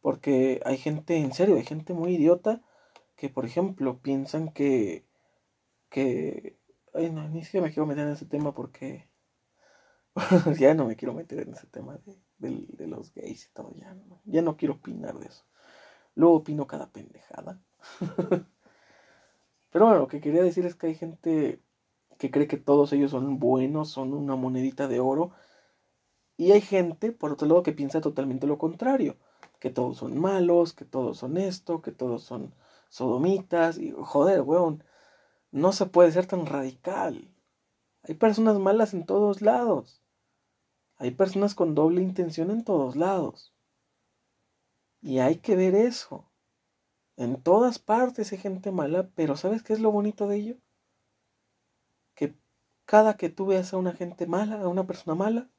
[0.00, 2.62] Porque hay gente, en serio, hay gente muy idiota
[3.16, 5.06] que, por ejemplo, piensan que,
[5.90, 6.58] que
[6.94, 9.08] Ay, no, ni siquiera me quiero meter en ese tema porque
[10.58, 11.98] ya no me quiero meter en ese tema
[12.38, 13.72] de, los gays y todo.
[13.76, 15.44] Ya no, ya no quiero opinar de eso.
[16.14, 17.60] Luego opino cada pendejada.
[19.70, 21.62] Pero bueno, lo que quería decir es que hay gente
[22.18, 25.30] que cree que todos ellos son buenos, son una monedita de oro.
[26.36, 29.16] Y hay gente, por otro lado, que piensa totalmente lo contrario.
[29.58, 32.54] Que todos son malos, que todos son esto, que todos son
[32.88, 33.78] sodomitas.
[33.78, 34.82] Y joder, weón
[35.50, 37.28] no se puede ser tan radical.
[38.02, 40.02] Hay personas malas en todos lados.
[40.96, 43.54] Hay personas con doble intención en todos lados.
[45.00, 46.28] Y hay que ver eso.
[47.16, 50.56] En todas partes hay gente mala, pero ¿sabes qué es lo bonito de ello?
[52.14, 52.34] Que
[52.84, 55.50] cada que tú veas a una gente mala, a una persona mala,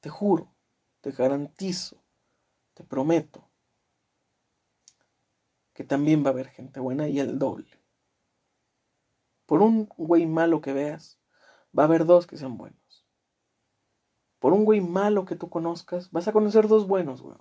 [0.00, 0.54] te juro,
[1.00, 2.02] te garantizo,
[2.78, 3.44] te prometo,
[5.74, 7.78] que también va a haber gente buena y el doble
[9.48, 11.18] por un güey malo que veas,
[11.76, 13.06] va a haber dos que sean buenos.
[14.40, 17.34] Por un güey malo que tú conozcas, vas a conocer dos buenos, güey.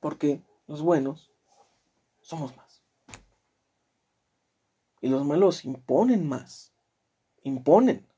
[0.00, 1.30] Porque los buenos
[2.20, 2.82] somos más.
[5.00, 6.74] Y los malos imponen más.
[7.44, 8.08] Imponen.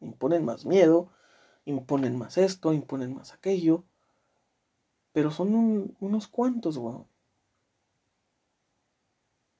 [0.00, 1.12] Imponen más miedo,
[1.64, 3.84] imponen más esto, imponen más aquello.
[5.12, 7.06] Pero son unos cuantos, weón.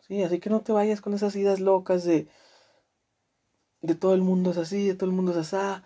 [0.01, 2.29] Sí, así que no te vayas con esas ideas locas de
[3.83, 5.83] de todo el mundo es así, de todo el mundo es así,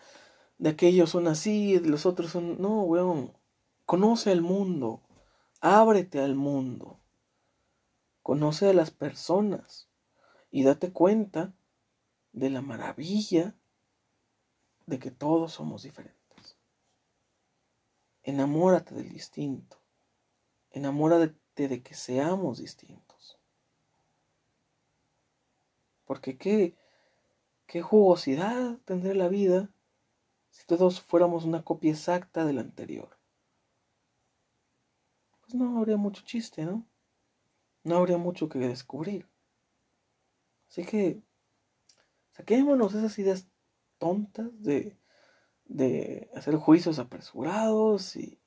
[0.59, 2.61] de aquellos son así, de los otros son...
[2.61, 3.33] No, weón.
[3.87, 5.03] Conoce el mundo.
[5.61, 7.01] Ábrete al mundo.
[8.23, 9.89] Conoce a las personas.
[10.51, 11.55] Y date cuenta
[12.33, 13.55] de la maravilla
[14.87, 16.26] de que todos somos diferentes.
[18.27, 19.79] Enamórate del distinto.
[20.72, 23.39] Enamórate de que seamos distintos.
[26.05, 26.77] Porque qué,
[27.68, 29.70] qué jugosidad tendría la vida
[30.51, 33.16] si todos fuéramos una copia exacta del anterior.
[35.43, 36.85] Pues no habría mucho chiste, ¿no?
[37.85, 39.29] No habría mucho que descubrir.
[40.68, 41.22] Así que
[42.33, 43.47] saquémonos esas ideas
[43.99, 44.97] tontas de,
[45.69, 48.39] de hacer juicios apresurados y,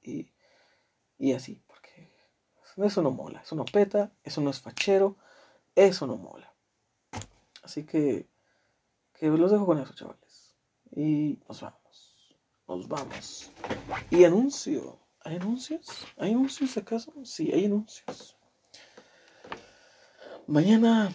[1.17, 2.11] y, así, porque
[2.77, 5.17] eso no mola, eso no peta, eso no es fachero,
[5.75, 6.53] eso no mola.
[7.61, 8.27] Así que,
[9.13, 10.55] que los dejo con eso, chavales.
[10.91, 12.35] Y nos vamos,
[12.67, 13.51] nos vamos.
[14.09, 15.87] Y anuncio, ¿hay anuncios?
[16.17, 17.13] ¿Hay anuncios acaso?
[17.25, 18.37] Sí, hay anuncios.
[20.47, 21.11] Mañana,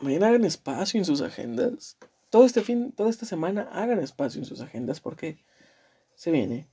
[0.00, 1.98] mañana hagan espacio en sus agendas
[2.30, 5.44] todo este fin, toda esta semana hagan espacio en sus agendas porque
[6.14, 6.68] se viene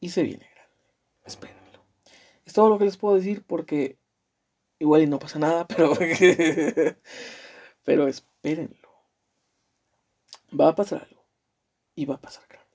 [0.00, 0.78] y se viene grande.
[1.24, 1.84] Espérenlo.
[2.44, 3.98] Es todo lo que les puedo decir porque
[4.78, 5.92] igual y no pasa nada, pero
[7.84, 8.88] pero espérenlo.
[10.58, 11.24] Va a pasar algo
[11.94, 12.66] y va a pasar grande.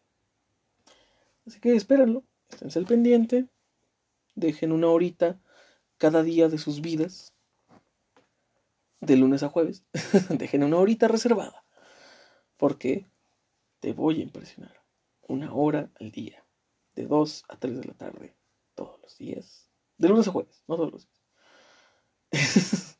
[1.45, 3.47] Así que espérenlo, esténse al pendiente,
[4.35, 5.41] dejen una horita
[5.97, 7.33] cada día de sus vidas,
[9.01, 9.83] de lunes a jueves,
[10.29, 11.64] dejen una horita reservada
[12.57, 13.05] porque
[13.79, 14.83] te voy a impresionar.
[15.27, 16.45] Una hora al día,
[16.93, 18.35] de 2 a 3 de la tarde,
[18.75, 21.15] todos los días, de lunes a jueves, no todos los días.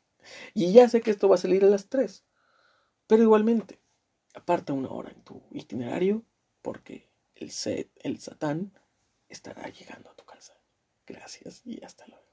[0.54, 2.24] y ya sé que esto va a salir a las 3,
[3.06, 3.80] pero igualmente,
[4.34, 6.24] aparta una hora en tu itinerario
[6.62, 8.72] porque el set, el satán,
[9.28, 10.60] estará llegando a tu casa.
[11.06, 12.25] Gracias y hasta luego.